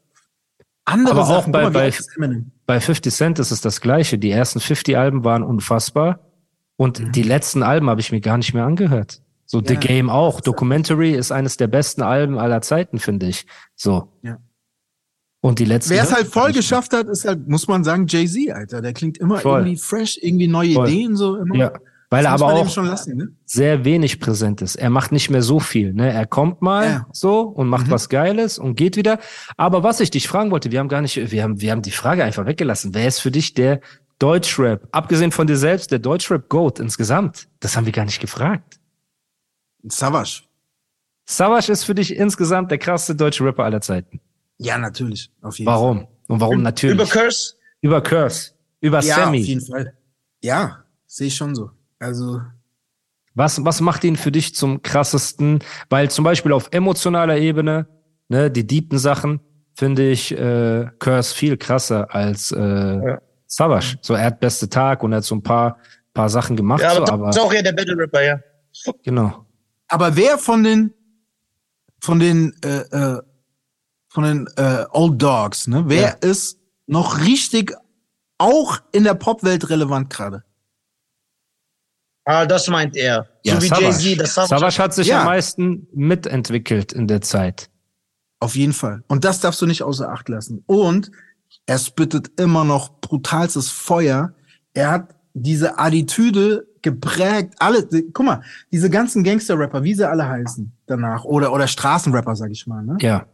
andere 0.83 1.13
Aber 1.13 1.23
auch 1.23 1.27
Sachen. 1.29 1.51
bei- 1.53 1.63
Guck 1.63 1.73
mal, 1.73 1.89
bei-? 1.89 2.43
Bei 2.67 2.79
50 2.81 3.13
Cent 3.13 3.39
ist 3.39 3.51
es 3.51 3.61
das 3.61 3.79
Gleiche. 3.81 4.17
Die 4.17 4.29
ersten 4.31 4.59
50 4.59 4.97
Alben 4.97 5.23
waren 5.23 5.41
unfassbar. 5.43 6.19
Und 6.77 7.15
die 7.15 7.23
letzten 7.23 7.63
Alben 7.63 7.89
habe 7.89 8.01
ich 8.01 8.11
mir 8.11 8.21
gar 8.21 8.37
nicht 8.37 8.53
mehr 8.53 8.65
angehört. 8.65 9.21
So 9.45 9.61
The 9.65 9.75
Ja. 9.75 9.79
Game 9.79 10.09
auch. 10.09 10.41
Documentary 10.41 11.11
ist 11.11 11.31
eines 11.31 11.55
der 11.57 11.67
besten 11.67 12.01
Alben 12.01 12.37
aller 12.37 12.61
Zeiten, 12.61 12.99
finde 12.99 13.27
ich. 13.27 13.45
So. 13.75 14.09
Ja. 14.23 14.37
Und 15.41 15.59
die 15.59 15.65
letzten. 15.65 15.91
Wer 15.93 16.03
es 16.03 16.13
halt 16.13 16.27
voll 16.27 16.51
geschafft 16.53 16.91
hat, 16.93 17.07
ist 17.07 17.25
halt, 17.25 17.47
muss 17.47 17.67
man 17.67 17.83
sagen, 17.83 18.07
Jay-Z, 18.07 18.51
Alter. 18.51 18.81
Der 18.81 18.93
klingt 18.93 19.17
immer 19.19 19.37
Voll. 19.37 19.59
irgendwie 19.59 19.77
fresh, 19.77 20.17
irgendwie 20.21 20.47
neue 20.47 20.73
Voll. 20.73 20.89
Ideen, 20.89 21.15
so 21.15 21.35
immer. 21.37 21.55
Ja. 21.55 21.73
Weil 22.09 22.23
Das 22.23 22.39
er 22.41 22.47
aber 22.47 22.53
auch 22.53 22.69
schon 22.69 22.85
lassen, 22.85 23.17
ne? 23.17 23.29
sehr 23.45 23.83
wenig 23.83 24.19
präsent 24.19 24.61
ist. 24.61 24.75
Er 24.75 24.89
macht 24.91 25.11
nicht 25.11 25.29
mehr 25.31 25.41
so 25.41 25.59
viel. 25.59 25.91
Ne? 25.93 26.11
Er 26.11 26.25
kommt 26.27 26.61
mal 26.61 26.85
Ja. 26.85 27.07
so 27.11 27.41
und 27.41 27.67
macht 27.67 27.87
Mhm. 27.87 27.91
was 27.91 28.09
Geiles 28.09 28.57
und 28.59 28.75
geht 28.75 28.95
wieder. 28.95 29.19
Aber 29.57 29.83
was 29.83 29.99
ich 29.99 30.11
dich 30.11 30.27
fragen 30.27 30.51
wollte, 30.51 30.71
wir 30.71 30.79
haben 30.79 30.87
gar 30.87 31.01
nicht, 31.01 31.31
wir 31.31 31.43
haben, 31.43 31.61
wir 31.61 31.71
haben 31.71 31.81
die 31.81 31.91
Frage 31.91 32.23
einfach 32.23 32.45
weggelassen. 32.45 32.93
Wer 32.93 33.07
ist 33.07 33.19
für 33.19 33.31
dich 33.31 33.53
der 33.55 33.81
Deutschrap, 34.25 34.87
abgesehen 34.91 35.31
von 35.31 35.45
dir 35.45 35.55
selbst, 35.55 35.91
der 35.91 35.99
Deutschrap-Goat 35.99 36.79
insgesamt? 36.79 37.47
Das 37.59 37.77
haben 37.77 37.85
wir 37.85 37.93
gar 37.93 38.05
nicht 38.05 38.19
gefragt. 38.19 38.79
Savage. 39.83 40.41
Savage 41.25 41.71
ist 41.71 41.83
für 41.83 41.93
dich 41.93 42.15
insgesamt 42.15 42.71
der 42.71 42.79
krasseste 42.79 43.15
deutsche 43.15 43.43
Rapper 43.45 43.63
aller 43.65 43.81
Zeiten. 43.81 44.19
Ja, 44.57 44.79
natürlich. 44.79 45.31
Auf 45.43 45.59
jeden 45.59 45.69
Fall. 45.69 45.75
Warum? 45.79 46.07
Und 46.27 46.39
warum 46.41 46.63
natürlich? 46.63 46.95
Über 46.95 47.05
Curse? 47.05 47.53
Über 47.81 48.01
Curse. 48.01 48.53
Über 48.81 49.01
Ja, 49.01 49.15
Sammy. 49.15 49.41
auf 49.41 49.45
jeden 49.45 49.61
Fall. 49.61 49.93
Ja, 50.41 50.83
sehe 51.05 51.27
ich 51.27 51.35
schon 51.35 51.53
so. 51.53 51.69
Also, 51.99 52.41
Was, 53.35 53.63
was 53.63 53.79
macht 53.79 54.03
ihn 54.05 54.15
für 54.15 54.31
dich 54.31 54.55
zum 54.55 54.81
krassesten? 54.81 55.59
Weil 55.89 56.09
zum 56.09 56.23
Beispiel 56.23 56.51
auf 56.51 56.69
emotionaler 56.71 57.37
Ebene, 57.37 57.87
ne, 58.29 58.49
die 58.49 58.65
deepen 58.65 58.97
Sachen, 58.97 59.39
finde 59.75 60.09
ich 60.09 60.31
äh, 60.31 60.87
Curse 60.97 61.35
viel 61.35 61.57
krasser 61.57 62.13
als 62.15 62.51
äh, 62.51 63.17
Savage. 63.47 63.97
So, 64.01 64.13
er 64.15 64.25
hat 64.25 64.39
beste 64.39 64.69
Tag 64.69 65.03
und 65.03 65.11
er 65.13 65.17
hat 65.17 65.23
so 65.23 65.35
ein 65.35 65.43
paar, 65.43 65.77
paar 66.13 66.29
Sachen 66.29 66.55
gemacht, 66.55 66.81
Ja, 66.81 66.89
aber 66.91 66.95
so, 66.95 67.01
das 67.05 67.09
ist 67.35 67.41
aber 67.41 67.47
auch 67.47 67.53
eher 67.53 67.63
der 67.63 67.71
Battle 67.73 67.97
Rapper, 67.97 68.23
ja. 68.23 68.39
genau. 69.03 69.45
aber 69.87 70.15
wer 70.15 70.37
von 70.37 70.63
den 70.63 70.93
von 72.01 72.19
den 72.19 72.53
äh, 72.63 72.79
äh, 73.17 73.21
von 74.09 74.23
den 74.23 74.47
äh, 74.57 74.85
Old 74.91 75.21
Dogs, 75.21 75.67
ne? 75.67 75.83
Wer 75.87 76.21
ist 76.23 76.57
noch 76.87 77.19
richtig 77.21 77.73
auch 78.37 78.77
in 78.91 79.03
der 79.03 79.13
Popwelt 79.15 79.69
relevant 79.69 80.09
gerade? 80.09 80.43
Ah, 82.25 82.45
das 82.45 82.67
meint 82.67 82.95
er. 82.95 83.27
Ja, 83.43 83.55
so 83.55 83.61
wie 83.61 83.67
Savage. 83.67 83.85
Jay-Z, 83.85 84.19
das 84.21 84.33
Savage. 84.33 84.49
Savage 84.59 84.83
hat 84.83 84.93
sich 84.93 85.07
Ja. 85.07 85.19
am 85.19 85.25
meisten 85.25 85.87
mitentwickelt 85.93 86.91
in 86.93 87.07
der 87.07 87.21
Zeit. 87.21 87.69
Auf 88.39 88.55
jeden 88.55 88.73
Fall. 88.73 89.03
Und 89.07 89.23
das 89.25 89.39
darfst 89.41 89.61
du 89.61 89.65
nicht 89.65 89.83
außer 89.83 90.09
Acht 90.11 90.27
lassen. 90.29 90.63
Und 90.65 91.11
er 91.65 91.77
spittet 91.79 92.39
immer 92.39 92.63
noch 92.63 92.99
brutalstes 92.99 93.69
Feuer. 93.69 94.33
Er 94.73 94.91
hat 94.91 95.15
diese 95.33 95.79
Attitüde 95.79 96.67
geprägt. 96.81 97.55
Alle, 97.59 97.87
guck 98.13 98.25
mal, 98.25 98.41
diese 98.71 98.89
ganzen 98.89 99.23
Gangster-Rapper, 99.23 99.83
wie 99.83 99.93
sie 99.95 100.07
alle 100.07 100.27
heißen 100.27 100.71
danach, 100.85 101.25
oder, 101.25 101.51
oder 101.51 101.67
Straßenrapper, 101.67 102.35
sag 102.35 102.51
ich 102.51 102.67
mal, 102.67 102.83
ne? 102.83 102.97
Ja. 103.01 103.25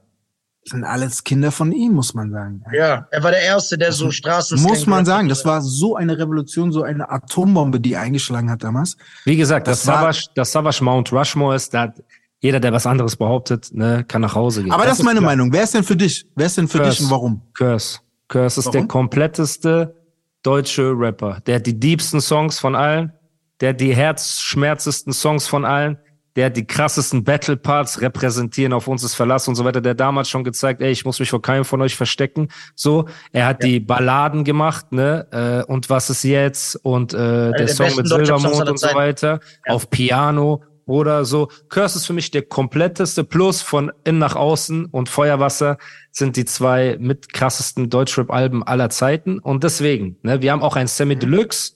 sind 0.64 0.84
alles 0.84 1.24
Kinder 1.24 1.52
von 1.52 1.72
ihm, 1.72 1.94
muss 1.94 2.14
man 2.14 2.32
sagen. 2.32 2.64
Ja, 2.74 3.08
er 3.12 3.24
war 3.24 3.32
der 3.32 3.42
Erste, 3.42 3.78
der 3.78 3.92
so 3.92 4.10
Straßen. 4.12 4.62
Muss 4.62 4.86
man 4.86 5.06
sagen, 5.06 5.28
das 5.28 5.44
war 5.46 5.62
so 5.62 5.96
eine 5.96 6.18
Revolution, 6.18 6.72
so 6.72 6.84
eine 6.84 7.10
Atombombe, 7.10 7.80
die 7.80 7.98
eingeschlagen 7.98 8.50
hat 8.50 8.64
damals. 8.64 8.96
Wie 9.26 9.36
gesagt, 9.36 9.68
Das 9.68 9.84
das, 9.84 9.86
Savage, 9.86 10.28
das 10.36 10.52
Savage 10.52 10.84
Mount 10.84 11.12
Rushmore 11.12 11.56
ist, 11.56 11.74
da 11.74 11.82
hat 11.82 12.04
jeder, 12.40 12.60
der 12.60 12.74
was 12.74 12.88
anderes 12.88 13.16
behauptet, 13.16 13.70
ne, 13.74 14.04
kann 14.08 14.22
nach 14.22 14.34
Hause 14.34 14.64
gehen. 14.64 14.72
Aber 14.72 14.86
das, 14.86 14.98
ist 15.00 15.06
meine 15.06 15.20
klar. 15.20 15.32
Meinung. 15.32 15.52
Wer 15.54 15.64
ist 15.64 15.76
denn 15.76 15.84
für 15.84 15.96
dich? 15.96 16.26
Wer 16.36 16.48
ist 16.48 16.58
denn 16.58 16.68
für 16.68 16.80
Curse. 16.80 16.92
dich 16.92 17.02
und 17.02 17.12
warum? 17.12 17.42
Curse. 17.54 18.00
Curse 18.32 18.62
ist 18.62 18.72
der 18.72 18.88
kompletteste 18.88 19.96
deutsche 20.42 20.94
Rapper. 20.96 21.42
Der 21.46 21.56
hat 21.56 21.68
die 21.68 21.80
diebsten 21.80 22.22
Songs 22.22 22.60
von 22.60 22.76
allen, 22.76 23.12
der 23.60 23.70
hat 23.70 23.82
die 23.82 23.94
herzschmerzesten 23.94 25.14
Songs 25.14 25.48
von 25.48 25.66
allen, 25.66 25.98
der 26.38 26.46
hat 26.46 26.56
die 26.56 26.66
krassesten 26.66 27.26
Battle 27.26 27.58
Parts 27.58 28.00
repräsentieren 28.00 28.72
auf 28.72 28.88
uns 28.88 29.04
ist 29.04 29.16
Verlass 29.16 29.50
und 29.50 29.56
so 29.56 29.66
weiter. 29.66 29.82
Der 29.82 29.92
hat 29.92 30.00
damals 30.00 30.30
schon 30.30 30.46
gezeigt, 30.46 30.82
ey, 30.82 30.90
ich 30.90 31.04
muss 31.04 31.20
mich 31.20 31.30
vor 31.30 31.42
keinem 31.42 31.66
von 31.66 31.82
euch 31.82 31.96
verstecken. 31.98 32.48
So, 32.74 33.10
er 33.34 33.48
hat 33.48 33.64
die 33.64 33.82
Balladen 33.82 34.46
gemacht, 34.46 34.94
ne, 34.94 35.28
äh, 35.32 35.70
und 35.70 35.90
was 35.90 36.10
ist 36.10 36.24
jetzt? 36.24 36.78
Und 36.78 37.14
äh, 37.14 37.18
der, 37.18 37.52
der 37.52 37.68
Song 37.68 37.94
mit 37.98 38.08
Silbermond 38.08 38.70
und 38.70 38.80
so 38.80 38.94
weiter. 38.96 39.42
Auf 39.68 39.90
Piano 39.90 40.64
oder 40.86 41.26
so. 41.26 41.50
Curse 41.70 42.00
ist 42.00 42.06
für 42.06 42.14
mich 42.14 42.32
der 42.32 42.44
kompletteste 42.44 43.24
Plus 43.24 43.62
von 43.62 43.92
innen 44.04 44.20
nach 44.20 44.36
außen 44.36 44.86
und 44.86 45.10
Feuerwasser 45.10 45.78
sind 46.12 46.36
die 46.36 46.46
zwei 46.46 46.98
mit 47.00 47.32
krassesten 47.34 47.90
Deutschrap-Alben 47.90 48.64
aller 48.64 48.90
Zeiten. 48.90 49.40
Und 49.40 49.64
deswegen, 49.64 50.18
ne, 50.24 50.42
wir 50.42 50.52
haben 50.52 50.62
auch 50.62 50.76
ein 50.76 50.88
Semi 50.88 51.16
Deluxe, 51.16 51.74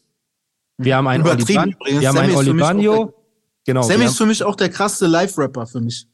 wir 0.78 0.98
haben 0.98 1.08
ein 1.08 1.22
Übertrieben 1.22 1.60
Oliban, 1.60 1.72
übrigens. 1.72 2.02
wir 2.02 2.08
haben 2.10 2.16
Sammy 2.16 2.28
ein 2.28 2.32
ist 2.32 2.44
für 2.46 2.54
mich 2.54 2.64
auch 2.64 2.70
Olibanio. 2.70 3.14
Genau. 3.66 3.82
Sammy 3.82 4.06
ist 4.06 4.18
für 4.18 4.26
mich 4.26 4.44
auch 4.44 4.56
der 4.56 4.70
krasseste 4.70 5.08
Live-Rapper 5.08 5.66
für 5.68 5.82
mich. 5.82 6.08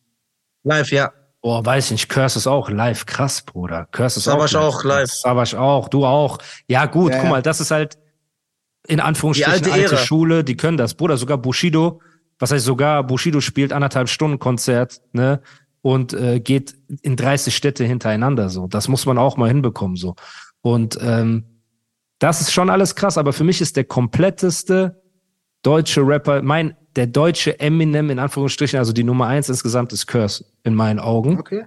Live, 0.64 0.92
ja. 0.92 1.12
Boah, 1.42 1.66
weiß 1.66 1.86
ich 1.86 1.92
nicht, 1.92 2.10
Curse 2.10 2.38
ist 2.38 2.46
auch 2.46 2.70
live, 2.70 3.08
krass, 3.08 3.42
Bruder. 3.42 3.88
Curse 3.92 4.20
ist 4.20 4.26
Savage 4.26 4.60
auch, 4.60 4.76
auch 4.76 4.84
live. 4.84 5.10
Savage 5.12 5.60
auch, 5.60 5.90
du 5.90 6.06
auch. 6.06 6.38
Ja, 6.68 6.86
gut, 6.86 7.12
Ja, 7.12 7.18
guck 7.18 7.26
ja. 7.26 7.32
mal, 7.32 7.42
das 7.42 7.60
ist 7.60 7.72
halt 7.72 7.98
in 8.88 9.00
Anführungsstrichen 9.00 9.64
Die 9.64 9.72
alte 9.72 9.94
alte. 9.94 10.06
Schule, 10.06 10.44
die 10.44 10.56
können 10.56 10.78
das. 10.78 10.94
Bruder, 10.94 11.18
sogar 11.18 11.40
Bushido, 11.40 12.00
was 12.42 12.52
heißt 12.52 12.66
sogar, 12.66 13.04
Bushido 13.04 13.40
spielt 13.40 13.72
anderthalb 13.72 14.10
Stunden 14.10 14.40
Konzert, 14.40 15.02
ne? 15.14 15.42
Und 15.84 16.14
äh, 16.14 16.40
geht 16.40 16.76
in 17.02 17.16
30 17.16 17.56
Städte 17.56 17.86
hintereinander 17.86 18.50
so. 18.50 18.68
Das 18.68 18.88
muss 18.88 19.06
man 19.06 19.18
auch 19.18 19.38
mal 19.38 19.48
hinbekommen 19.48 19.96
so. 19.96 20.16
Und 20.62 20.98
ähm, 21.02 21.46
das 22.20 22.42
ist 22.42 22.52
schon 22.52 22.70
alles 22.70 22.96
krass, 22.96 23.18
aber 23.18 23.34
für 23.34 23.44
mich 23.44 23.62
ist 23.62 23.78
der 23.78 23.84
kompletteste 23.84 25.02
deutsche 25.64 26.02
Rapper, 26.02 26.42
mein, 26.42 26.76
der 26.96 27.08
deutsche 27.08 27.60
Eminem 27.60 28.12
in 28.12 28.20
Anführungsstrichen, 28.20 28.78
also 28.78 28.94
die 28.94 29.04
Nummer 29.04 29.28
eins 29.28 29.50
insgesamt 29.50 29.94
ist 29.94 30.06
Curse 30.06 30.46
in 30.64 30.76
meinen 30.76 31.00
Augen. 31.00 31.40
Okay. 31.40 31.66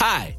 Hi, 0.00 0.38